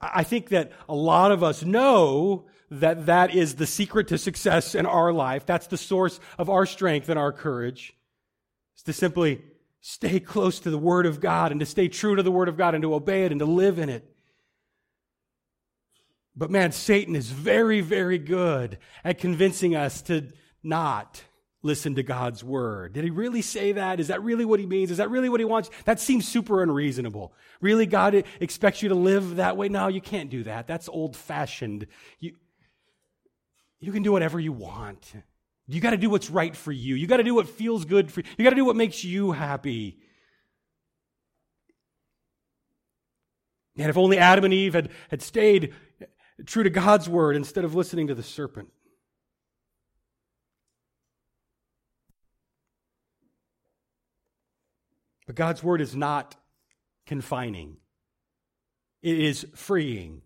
I 0.00 0.24
think 0.24 0.48
that 0.48 0.72
a 0.88 0.94
lot 0.94 1.30
of 1.30 1.42
us 1.42 1.62
know 1.62 2.46
that 2.70 3.06
that 3.06 3.34
is 3.34 3.54
the 3.54 3.66
secret 3.66 4.08
to 4.08 4.18
success 4.18 4.74
in 4.74 4.86
our 4.86 5.12
life. 5.12 5.46
That's 5.46 5.68
the 5.68 5.76
source 5.76 6.18
of 6.38 6.50
our 6.50 6.66
strength 6.66 7.08
and 7.08 7.18
our 7.18 7.32
courage. 7.32 7.94
Is 8.76 8.82
to 8.84 8.92
simply 8.92 9.42
stay 9.80 10.18
close 10.18 10.58
to 10.60 10.70
the 10.70 10.78
Word 10.78 11.06
of 11.06 11.20
God 11.20 11.52
and 11.52 11.60
to 11.60 11.66
stay 11.66 11.88
true 11.88 12.16
to 12.16 12.22
the 12.22 12.32
Word 12.32 12.48
of 12.48 12.56
God 12.56 12.74
and 12.74 12.82
to 12.82 12.94
obey 12.94 13.24
it 13.24 13.32
and 13.32 13.38
to 13.40 13.46
live 13.46 13.78
in 13.78 13.88
it. 13.88 14.08
But 16.34 16.50
man, 16.50 16.72
Satan 16.72 17.14
is 17.14 17.30
very, 17.30 17.80
very 17.80 18.18
good 18.18 18.78
at 19.04 19.18
convincing 19.18 19.76
us 19.76 20.00
to 20.02 20.28
not 20.62 21.22
listen 21.62 21.94
to 21.94 22.02
God's 22.02 22.42
word. 22.42 22.92
Did 22.92 23.04
he 23.04 23.10
really 23.10 23.42
say 23.42 23.72
that? 23.72 24.00
Is 24.00 24.08
that 24.08 24.22
really 24.22 24.44
what 24.44 24.60
he 24.60 24.66
means? 24.66 24.90
Is 24.90 24.98
that 24.98 25.10
really 25.10 25.28
what 25.28 25.40
he 25.40 25.44
wants? 25.44 25.70
That 25.84 26.00
seems 26.00 26.26
super 26.26 26.62
unreasonable. 26.62 27.32
Really, 27.60 27.86
God 27.86 28.24
expects 28.40 28.82
you 28.82 28.88
to 28.88 28.94
live 28.94 29.36
that 29.36 29.56
way? 29.56 29.68
No, 29.68 29.88
you 29.88 30.00
can't 30.00 30.30
do 30.30 30.44
that. 30.44 30.66
That's 30.66 30.88
old 30.88 31.16
fashioned. 31.16 31.86
You, 32.18 32.34
you 33.80 33.92
can 33.92 34.02
do 34.02 34.12
whatever 34.12 34.40
you 34.40 34.52
want. 34.52 35.12
You 35.68 35.80
got 35.80 35.90
to 35.90 35.96
do 35.96 36.10
what's 36.10 36.30
right 36.30 36.54
for 36.54 36.72
you. 36.72 36.96
You 36.96 37.06
got 37.06 37.18
to 37.18 37.22
do 37.22 37.34
what 37.34 37.48
feels 37.48 37.84
good 37.84 38.10
for 38.10 38.20
you. 38.20 38.26
You 38.36 38.44
got 38.44 38.50
to 38.50 38.56
do 38.56 38.64
what 38.64 38.76
makes 38.76 39.04
you 39.04 39.32
happy. 39.32 39.98
And 43.78 43.88
if 43.88 43.96
only 43.96 44.18
Adam 44.18 44.44
and 44.44 44.52
Eve 44.52 44.74
had, 44.74 44.90
had 45.10 45.22
stayed 45.22 45.72
true 46.44 46.64
to 46.64 46.70
God's 46.70 47.08
word 47.08 47.36
instead 47.36 47.64
of 47.64 47.74
listening 47.74 48.08
to 48.08 48.14
the 48.14 48.22
serpent. 48.22 48.68
But 55.32 55.36
God's 55.36 55.64
word 55.64 55.80
is 55.80 55.96
not 55.96 56.36
confining, 57.06 57.78
it 59.02 59.18
is 59.18 59.46
freeing. 59.54 60.20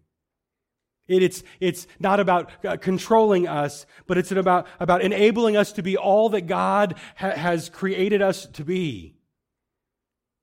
It, 1.06 1.22
it's, 1.22 1.44
it's 1.60 1.86
not 2.00 2.18
about 2.18 2.50
uh, 2.64 2.76
controlling 2.76 3.46
us, 3.46 3.86
but 4.08 4.18
it's 4.18 4.32
about, 4.32 4.66
about 4.80 5.02
enabling 5.02 5.56
us 5.56 5.70
to 5.74 5.82
be 5.84 5.96
all 5.96 6.30
that 6.30 6.48
God 6.48 6.96
ha- 7.14 7.30
has 7.30 7.68
created 7.68 8.20
us 8.20 8.46
to 8.54 8.64
be. 8.64 9.14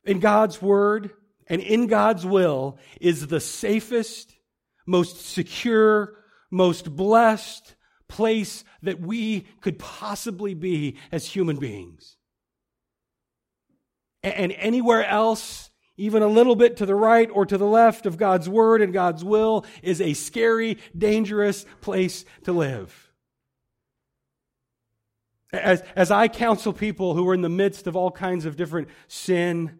In 0.05 0.21
God's 0.21 0.61
Word 0.61 1.11
and 1.47 1.59
in 1.59 1.87
God's 1.87 2.25
will 2.25 2.77
is 3.01 3.27
the 3.27 3.41
safest, 3.41 4.33
most 4.85 5.19
secure, 5.25 6.15
most 6.49 6.95
blessed 6.95 7.75
place 8.07 8.63
that 8.83 9.01
we 9.01 9.41
could 9.59 9.77
possibly 9.77 10.53
be 10.53 10.95
as 11.11 11.25
human 11.27 11.57
beings. 11.57 12.15
And 14.23 14.53
anywhere 14.53 15.05
else, 15.05 15.69
even 15.97 16.23
a 16.23 16.27
little 16.27 16.55
bit 16.55 16.77
to 16.77 16.85
the 16.85 16.95
right 16.95 17.29
or 17.31 17.45
to 17.45 17.57
the 17.57 17.67
left 17.67 18.05
of 18.05 18.17
God's 18.17 18.47
word 18.47 18.81
and 18.81 18.93
God's 18.93 19.23
will, 19.23 19.65
is 19.81 19.99
a 19.99 20.13
scary, 20.13 20.77
dangerous 20.97 21.65
place 21.81 22.23
to 22.45 22.53
live. 22.53 23.11
As, 25.51 25.83
as 25.95 26.09
I 26.09 26.29
counsel 26.29 26.73
people 26.73 27.13
who 27.13 27.27
are 27.29 27.33
in 27.33 27.41
the 27.41 27.49
midst 27.49 27.85
of 27.85 27.95
all 27.95 28.09
kinds 28.09 28.45
of 28.45 28.55
different 28.55 28.87
sin, 29.07 29.77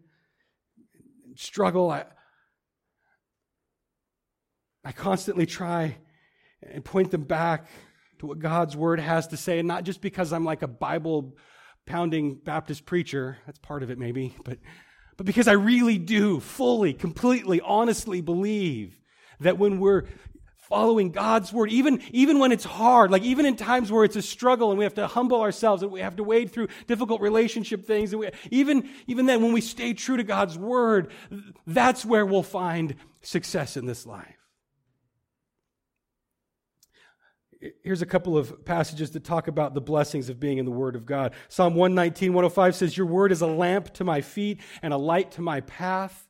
struggle, 1.36 1.89
I, 1.89 2.06
I 4.86 4.91
constantly 4.91 5.45
try 5.45 5.97
and 6.62 6.86
point 6.86 7.12
them 7.12 7.23
back 7.23 7.67
to 8.19 8.27
what 8.27 8.39
God's 8.39 8.75
word 8.75 8.99
has 8.99 9.27
to 9.27 9.38
say, 9.38 9.58
and 9.60 9.67
not 9.67 9.84
just 9.84 10.01
because 10.01 10.32
I'm 10.32 10.45
like 10.45 10.62
a 10.62 10.67
Bible 10.67 11.36
pounding 11.86 12.36
Baptist 12.36 12.86
preacher. 12.86 13.38
That's 13.46 13.60
part 13.60 13.84
of 13.84 13.89
it, 13.89 13.98
maybe. 13.98 14.36
But, 14.43 14.60
but 15.17 15.26
because 15.26 15.48
I 15.48 15.54
really 15.54 15.98
do 15.98 16.39
fully, 16.39 16.93
completely, 16.93 17.62
honestly 17.62 18.22
believe 18.22 19.00
that 19.39 19.58
when 19.58 19.80
we're 19.80 20.06
following 20.58 21.12
God's 21.12 21.52
word, 21.52 21.69
even, 21.69 22.02
even 22.12 22.39
when 22.39 22.52
it's 22.52 22.63
hard, 22.63 23.12
like 23.12 23.24
even 23.24 23.46
in 23.46 23.56
times 23.56 23.91
where 23.91 24.06
it's 24.06 24.15
a 24.15 24.22
struggle 24.22 24.69
and 24.69 24.78
we 24.78 24.86
have 24.86 24.93
to 24.96 25.08
humble 25.08 25.41
ourselves 25.41 25.84
and 25.84 25.91
we 25.91 26.00
have 26.00 26.15
to 26.15 26.24
wade 26.24 26.52
through 26.52 26.67
difficult 26.88 27.22
relationship 27.22 27.86
things, 27.86 28.13
and 28.13 28.22
we, 28.22 28.30
even, 28.50 28.89
even 29.06 29.26
then, 29.26 29.41
when 29.43 29.54
we 29.54 29.62
stay 29.62 29.93
true 29.93 30.17
to 30.17 30.24
God's 30.24 30.58
word, 30.58 31.12
that's 31.67 32.06
where 32.06 32.26
we'll 32.26 32.43
find 32.43 32.96
success 33.22 33.78
in 33.78 33.86
this 33.86 34.06
life. 34.06 34.42
Here's 37.84 38.02
a 38.02 38.06
couple 38.06 38.38
of 38.38 38.65
passages 38.65 39.12
that 39.12 39.23
talk 39.23 39.47
about 39.47 39.73
the 39.73 39.82
blessings 39.82 40.30
of 40.30 40.39
being 40.39 40.58
in 40.58 40.65
the 40.65 40.71
Word 40.71 40.95
of 40.95 41.06
God. 41.06 41.34
Psalm 41.49 41.76
119, 41.76 42.34
105 42.34 42.76
says, 42.76 42.97
Your 42.97 43.06
Word 43.06 43.32
is 43.32 43.41
a 43.41 43.47
lamp 43.47 43.93
to 43.95 44.04
my 44.04 44.21
feet 44.21 44.60
and 44.82 44.93
a 44.93 44.97
light 44.97 45.32
to 45.34 45.41
my 45.41 45.62
path. 45.62 46.28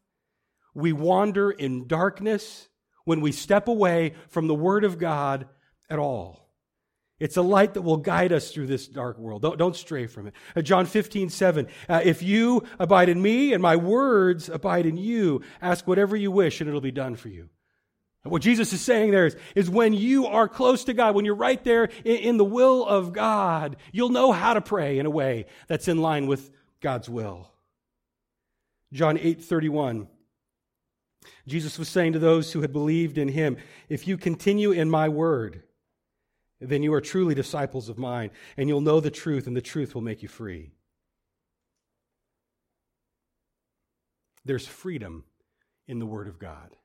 We 0.74 0.94
wander 0.94 1.52
in 1.52 1.88
darkness 1.88 2.68
when 3.06 3.22
we 3.22 3.32
step 3.32 3.68
away 3.68 4.14
from 4.30 4.48
the 4.48 4.56
Word 4.56 4.84
of 4.84 4.98
God 4.98 5.48
at 5.90 6.00
all. 6.00 6.44
It's 7.20 7.38
a 7.38 7.42
light 7.42 7.76
that 7.76 7.84
will 7.84 7.98
guide 7.98 8.34
us 8.34 8.52
through 8.52 8.68
this 8.68 8.88
dark 8.88 9.18
world. 9.18 9.44
Don't, 9.44 9.58
don't 9.58 9.76
stray 9.76 10.08
from 10.08 10.28
it. 10.28 10.34
Uh, 10.56 10.62
John 10.62 10.86
15, 10.86 11.30
7. 11.30 11.68
Uh, 11.88 12.02
if 12.04 12.22
you 12.22 12.64
abide 12.80 13.08
in 13.08 13.22
me 13.22 13.54
and 13.54 13.62
my 13.62 13.76
words 13.76 14.50
abide 14.50 14.86
in 14.86 14.98
you, 14.98 15.42
ask 15.62 15.88
whatever 15.88 16.18
you 16.18 16.32
wish 16.32 16.60
and 16.60 16.68
it'll 16.68 16.82
be 16.82 16.92
done 16.92 17.16
for 17.16 17.30
you. 17.30 17.50
What 18.24 18.42
Jesus 18.42 18.72
is 18.72 18.80
saying 18.80 19.12
there 19.12 19.26
is, 19.26 19.36
is 19.54 19.70
when 19.70 19.94
you 19.94 20.28
are 20.28 20.48
close 20.48 20.86
to 20.86 20.94
God, 20.94 21.14
when 21.14 21.26
you're 21.26 21.36
right 21.36 21.62
there 21.64 21.90
in, 22.06 22.16
in 22.18 22.38
the 22.38 22.46
will 22.46 22.86
of 22.86 23.12
God, 23.12 23.76
you'll 23.92 24.10
know 24.10 24.32
how 24.32 24.54
to 24.54 24.62
pray 24.62 24.98
in 24.98 25.06
a 25.06 25.10
way 25.10 25.46
that's 25.68 25.90
in 25.90 25.98
line 25.98 26.28
with 26.28 26.50
God's 26.80 27.10
will. 27.10 27.52
John 28.94 29.18
8 29.18 29.44
31. 29.44 30.08
Jesus 31.48 31.80
was 31.80 31.90
saying 31.90 32.14
to 32.14 32.20
those 32.20 32.52
who 32.52 32.62
had 32.62 32.72
believed 32.72 33.18
in 33.18 33.30
him, 33.30 33.58
If 33.90 34.08
you 34.08 34.18
continue 34.18 34.72
in 34.72 34.90
my 34.90 35.10
word, 35.10 35.64
then 36.62 36.84
you 36.84 36.94
are 36.94 37.02
truly 37.02 37.36
disciples 37.36 37.90
of 37.90 37.98
mine, 37.98 38.32
and 38.56 38.70
you'll 38.70 38.82
know 38.82 39.00
the 39.00 39.12
truth, 39.12 39.48
and 39.48 39.56
the 39.56 39.62
truth 39.62 39.94
will 39.94 40.02
make 40.02 40.22
you 40.22 40.30
free. 40.30 40.72
There's 44.46 44.68
freedom 44.68 45.26
in 45.88 46.00
the 46.00 46.06
word 46.06 46.28
of 46.28 46.40
God. 46.40 46.76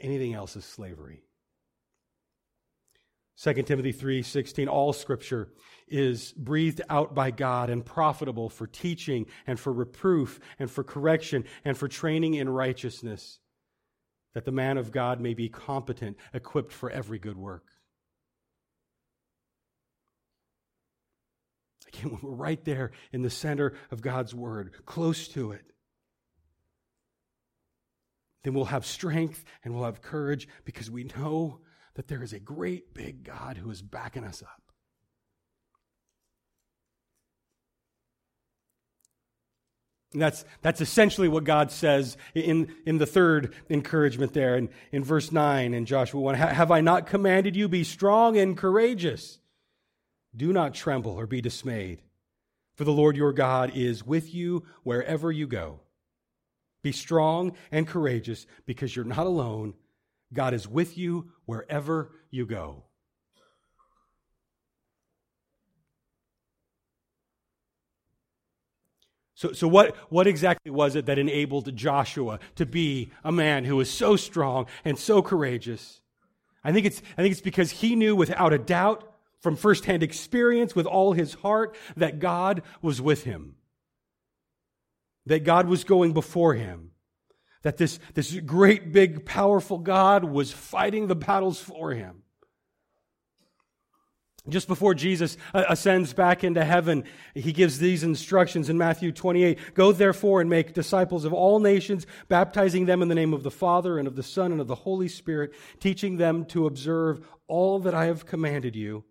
Anything 0.00 0.34
else 0.34 0.56
is 0.56 0.64
slavery. 0.64 1.22
2 3.36 3.66
Timothy 3.66 3.92
3:16 3.92 4.68
all 4.68 4.92
scripture 4.92 5.52
is 5.88 6.32
breathed 6.32 6.80
out 6.88 7.14
by 7.14 7.30
God 7.30 7.70
and 7.70 7.84
profitable 7.84 8.48
for 8.48 8.66
teaching 8.66 9.26
and 9.46 9.58
for 9.58 9.72
reproof 9.72 10.38
and 10.58 10.70
for 10.70 10.84
correction 10.84 11.44
and 11.64 11.76
for 11.76 11.88
training 11.88 12.34
in 12.34 12.48
righteousness 12.48 13.40
that 14.34 14.44
the 14.44 14.52
man 14.52 14.78
of 14.78 14.92
God 14.92 15.20
may 15.20 15.34
be 15.34 15.48
competent 15.48 16.16
equipped 16.32 16.72
for 16.72 16.90
every 16.90 17.18
good 17.18 17.36
work. 17.36 17.64
Again, 21.88 22.18
we're 22.22 22.30
right 22.30 22.64
there 22.64 22.92
in 23.12 23.22
the 23.22 23.30
center 23.30 23.74
of 23.90 24.02
God's 24.02 24.34
word, 24.34 24.72
close 24.86 25.28
to 25.28 25.52
it 25.52 25.72
then 28.42 28.54
we'll 28.54 28.66
have 28.66 28.84
strength 28.84 29.44
and 29.62 29.74
we'll 29.74 29.84
have 29.84 30.02
courage 30.02 30.48
because 30.64 30.90
we 30.90 31.04
know 31.16 31.60
that 31.94 32.08
there 32.08 32.22
is 32.22 32.32
a 32.32 32.40
great 32.40 32.94
big 32.94 33.24
God 33.24 33.56
who 33.56 33.70
is 33.70 33.82
backing 33.82 34.24
us 34.24 34.42
up. 34.42 34.62
And 40.12 40.20
that's, 40.20 40.44
that's 40.60 40.80
essentially 40.80 41.28
what 41.28 41.44
God 41.44 41.70
says 41.70 42.16
in, 42.34 42.74
in 42.84 42.98
the 42.98 43.06
third 43.06 43.54
encouragement 43.70 44.34
there 44.34 44.56
in, 44.56 44.68
in 44.90 45.02
verse 45.02 45.32
9 45.32 45.72
in 45.72 45.86
Joshua 45.86 46.20
1. 46.20 46.34
Have 46.34 46.70
I 46.70 46.82
not 46.82 47.06
commanded 47.06 47.56
you, 47.56 47.68
be 47.68 47.84
strong 47.84 48.36
and 48.36 48.56
courageous? 48.56 49.38
Do 50.36 50.52
not 50.52 50.74
tremble 50.74 51.12
or 51.12 51.26
be 51.26 51.40
dismayed, 51.40 52.02
for 52.74 52.84
the 52.84 52.92
Lord 52.92 53.16
your 53.16 53.32
God 53.32 53.72
is 53.74 54.04
with 54.04 54.34
you 54.34 54.64
wherever 54.82 55.32
you 55.32 55.46
go. 55.46 55.80
Be 56.82 56.92
strong 56.92 57.52
and 57.70 57.86
courageous 57.86 58.46
because 58.66 58.94
you're 58.94 59.04
not 59.04 59.26
alone. 59.26 59.74
God 60.32 60.54
is 60.54 60.66
with 60.66 60.98
you 60.98 61.30
wherever 61.44 62.10
you 62.30 62.46
go. 62.46 62.84
So, 69.34 69.52
so 69.52 69.66
what, 69.66 69.96
what 70.08 70.26
exactly 70.28 70.70
was 70.70 70.94
it 70.94 71.06
that 71.06 71.18
enabled 71.18 71.74
Joshua 71.74 72.38
to 72.54 72.64
be 72.64 73.10
a 73.24 73.32
man 73.32 73.64
who 73.64 73.76
was 73.76 73.90
so 73.90 74.14
strong 74.14 74.66
and 74.84 74.96
so 74.96 75.20
courageous? 75.20 76.00
I 76.62 76.72
think 76.72 76.86
it's, 76.86 77.02
I 77.18 77.22
think 77.22 77.32
it's 77.32 77.40
because 77.40 77.72
he 77.72 77.96
knew 77.96 78.14
without 78.14 78.52
a 78.52 78.58
doubt 78.58 79.12
from 79.40 79.56
firsthand 79.56 80.04
experience 80.04 80.76
with 80.76 80.86
all 80.86 81.12
his 81.12 81.34
heart 81.34 81.74
that 81.96 82.20
God 82.20 82.62
was 82.80 83.00
with 83.00 83.24
him 83.24 83.56
that 85.26 85.44
God 85.44 85.68
was 85.68 85.84
going 85.84 86.12
before 86.12 86.54
him, 86.54 86.90
that 87.62 87.76
this, 87.76 87.98
this 88.14 88.32
great, 88.40 88.92
big, 88.92 89.24
powerful 89.24 89.78
God 89.78 90.24
was 90.24 90.52
fighting 90.52 91.06
the 91.06 91.14
battles 91.14 91.60
for 91.60 91.92
him. 91.92 92.22
Just 94.48 94.66
before 94.66 94.92
Jesus 94.92 95.36
uh, 95.54 95.62
ascends 95.68 96.12
back 96.12 96.42
into 96.42 96.64
heaven, 96.64 97.04
he 97.32 97.52
gives 97.52 97.78
these 97.78 98.02
instructions 98.02 98.68
in 98.68 98.76
Matthew 98.76 99.12
28 99.12 99.74
Go 99.74 99.92
therefore 99.92 100.40
and 100.40 100.50
make 100.50 100.74
disciples 100.74 101.24
of 101.24 101.32
all 101.32 101.60
nations, 101.60 102.06
baptizing 102.28 102.86
them 102.86 103.02
in 103.02 103.08
the 103.08 103.14
name 103.14 103.34
of 103.34 103.44
the 103.44 103.52
Father 103.52 103.98
and 103.98 104.08
of 104.08 104.16
the 104.16 104.22
Son 104.24 104.50
and 104.50 104.60
of 104.60 104.66
the 104.66 104.74
Holy 104.74 105.06
Spirit, 105.06 105.54
teaching 105.78 106.16
them 106.16 106.44
to 106.46 106.66
observe 106.66 107.20
all 107.46 107.78
that 107.80 107.94
I 107.94 108.06
have 108.06 108.26
commanded 108.26 108.74
you. 108.74 109.04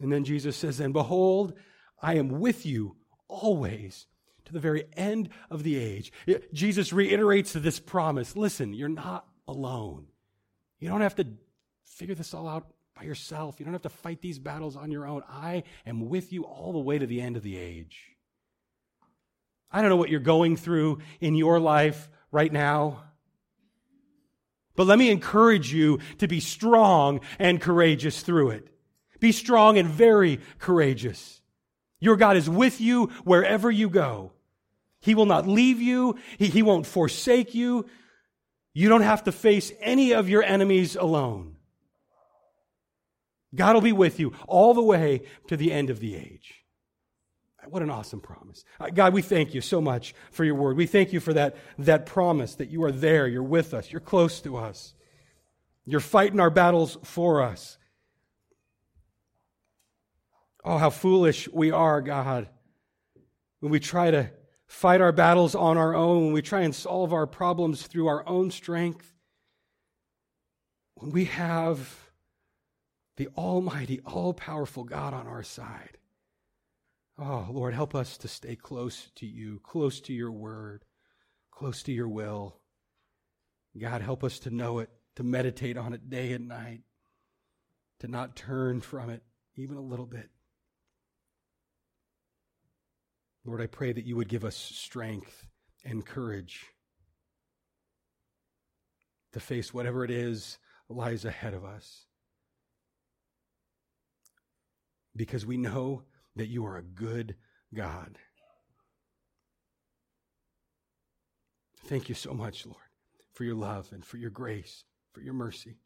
And 0.00 0.10
then 0.10 0.24
Jesus 0.24 0.56
says, 0.56 0.80
And 0.80 0.94
behold, 0.94 1.52
I 2.00 2.14
am 2.14 2.40
with 2.40 2.64
you 2.64 2.96
always 3.28 4.06
to 4.46 4.52
the 4.52 4.60
very 4.60 4.84
end 4.96 5.28
of 5.50 5.62
the 5.62 5.76
age. 5.76 6.12
Jesus 6.52 6.92
reiterates 6.92 7.52
this 7.52 7.78
promise 7.78 8.36
listen, 8.36 8.72
you're 8.74 8.88
not 8.88 9.26
alone. 9.46 10.06
You 10.78 10.88
don't 10.88 11.00
have 11.00 11.16
to 11.16 11.26
figure 11.84 12.14
this 12.14 12.34
all 12.34 12.48
out 12.48 12.66
by 12.96 13.04
yourself. 13.04 13.58
You 13.58 13.64
don't 13.64 13.74
have 13.74 13.82
to 13.82 13.88
fight 13.88 14.20
these 14.20 14.38
battles 14.38 14.76
on 14.76 14.90
your 14.90 15.06
own. 15.06 15.22
I 15.28 15.64
am 15.86 16.08
with 16.08 16.32
you 16.32 16.44
all 16.44 16.72
the 16.72 16.78
way 16.78 16.98
to 16.98 17.06
the 17.06 17.20
end 17.20 17.36
of 17.36 17.42
the 17.42 17.56
age. 17.56 18.16
I 19.70 19.80
don't 19.80 19.90
know 19.90 19.96
what 19.96 20.10
you're 20.10 20.20
going 20.20 20.56
through 20.56 20.98
in 21.20 21.34
your 21.34 21.60
life 21.60 22.08
right 22.30 22.52
now. 22.52 23.02
But 24.74 24.86
let 24.86 24.98
me 24.98 25.10
encourage 25.10 25.72
you 25.72 25.98
to 26.18 26.28
be 26.28 26.40
strong 26.40 27.20
and 27.38 27.60
courageous 27.60 28.22
through 28.22 28.50
it. 28.50 28.68
Be 29.20 29.32
strong 29.32 29.78
and 29.78 29.88
very 29.88 30.40
courageous. 30.58 31.40
Your 31.98 32.16
God 32.16 32.36
is 32.36 32.48
with 32.48 32.80
you 32.80 33.06
wherever 33.24 33.70
you 33.70 33.88
go. 33.88 34.32
He 35.00 35.14
will 35.14 35.26
not 35.26 35.46
leave 35.46 35.80
you. 35.80 36.16
He, 36.38 36.46
he 36.46 36.62
won't 36.62 36.86
forsake 36.86 37.54
you. 37.54 37.86
You 38.74 38.88
don't 38.88 39.02
have 39.02 39.24
to 39.24 39.32
face 39.32 39.72
any 39.80 40.12
of 40.12 40.28
your 40.28 40.42
enemies 40.42 40.96
alone. 40.96 41.56
God 43.54 43.74
will 43.74 43.80
be 43.80 43.92
with 43.92 44.20
you 44.20 44.34
all 44.46 44.74
the 44.74 44.82
way 44.82 45.22
to 45.48 45.56
the 45.56 45.72
end 45.72 45.90
of 45.90 46.00
the 46.00 46.14
age. 46.14 46.66
What 47.68 47.82
an 47.82 47.90
awesome 47.90 48.20
promise. 48.20 48.64
Uh, 48.78 48.90
God, 48.90 49.12
we 49.12 49.22
thank 49.22 49.52
you 49.52 49.60
so 49.60 49.80
much 49.80 50.14
for 50.30 50.44
your 50.44 50.54
word. 50.54 50.76
We 50.76 50.86
thank 50.86 51.12
you 51.12 51.18
for 51.18 51.32
that, 51.32 51.56
that 51.78 52.06
promise 52.06 52.54
that 52.56 52.70
you 52.70 52.84
are 52.84 52.92
there, 52.92 53.26
you're 53.26 53.42
with 53.42 53.74
us, 53.74 53.90
you're 53.90 54.00
close 54.00 54.40
to 54.42 54.56
us, 54.56 54.94
you're 55.84 56.00
fighting 56.00 56.38
our 56.38 56.50
battles 56.50 56.96
for 57.02 57.42
us. 57.42 57.76
Oh, 60.64 60.78
how 60.78 60.90
foolish 60.90 61.48
we 61.48 61.70
are, 61.70 62.00
God, 62.00 62.48
when 63.60 63.72
we 63.72 63.80
try 63.80 64.10
to 64.10 64.30
fight 64.66 65.00
our 65.00 65.12
battles 65.12 65.54
on 65.54 65.78
our 65.78 65.94
own, 65.94 66.24
when 66.24 66.32
we 66.32 66.42
try 66.42 66.62
and 66.62 66.74
solve 66.74 67.12
our 67.12 67.26
problems 67.26 67.86
through 67.86 68.08
our 68.08 68.26
own 68.28 68.50
strength, 68.50 69.14
when 70.94 71.10
we 71.10 71.26
have 71.26 72.10
the 73.16 73.28
Almighty, 73.36 74.00
all 74.04 74.34
powerful 74.34 74.84
God 74.84 75.14
on 75.14 75.26
our 75.26 75.42
side. 75.42 75.98
Oh, 77.18 77.46
Lord, 77.50 77.72
help 77.72 77.94
us 77.94 78.18
to 78.18 78.28
stay 78.28 78.56
close 78.56 79.10
to 79.16 79.26
you, 79.26 79.60
close 79.62 80.00
to 80.02 80.12
your 80.12 80.32
word, 80.32 80.84
close 81.50 81.82
to 81.84 81.92
your 81.92 82.08
will. 82.08 82.58
God, 83.78 84.02
help 84.02 84.22
us 84.22 84.38
to 84.40 84.50
know 84.50 84.80
it, 84.80 84.90
to 85.16 85.22
meditate 85.22 85.78
on 85.78 85.94
it 85.94 86.10
day 86.10 86.32
and 86.32 86.48
night, 86.48 86.82
to 88.00 88.08
not 88.08 88.36
turn 88.36 88.80
from 88.80 89.08
it 89.08 89.22
even 89.54 89.76
a 89.76 89.82
little 89.82 90.06
bit. 90.06 90.28
Lord, 93.46 93.62
I 93.62 93.66
pray 93.66 93.92
that 93.92 94.04
you 94.04 94.16
would 94.16 94.28
give 94.28 94.44
us 94.44 94.56
strength 94.56 95.46
and 95.84 96.04
courage 96.04 96.66
to 99.32 99.40
face 99.40 99.72
whatever 99.72 100.04
it 100.04 100.10
is 100.10 100.58
lies 100.88 101.24
ahead 101.24 101.54
of 101.54 101.64
us. 101.64 102.06
because 105.16 105.46
we 105.46 105.56
know 105.56 106.02
that 106.36 106.48
you 106.48 106.66
are 106.66 106.76
a 106.76 106.82
good 106.82 107.36
God. 107.74 108.18
Thank 111.86 112.08
you 112.08 112.14
so 112.14 112.34
much, 112.34 112.66
Lord, 112.66 112.78
for 113.32 113.44
your 113.44 113.54
love 113.54 113.90
and 113.92 114.04
for 114.04 114.16
your 114.16 114.30
grace, 114.30 114.84
for 115.12 115.20
your 115.20 115.34
mercy. 115.34 115.78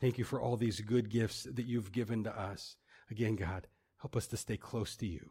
Thank 0.00 0.18
you 0.18 0.24
for 0.24 0.40
all 0.40 0.56
these 0.56 0.80
good 0.80 1.10
gifts 1.10 1.44
that 1.44 1.66
you've 1.66 1.92
given 1.92 2.24
to 2.24 2.38
us. 2.38 2.76
Again, 3.10 3.36
God, 3.36 3.66
help 4.00 4.16
us 4.16 4.26
to 4.28 4.36
stay 4.36 4.56
close 4.56 4.96
to 4.96 5.06
you. 5.06 5.30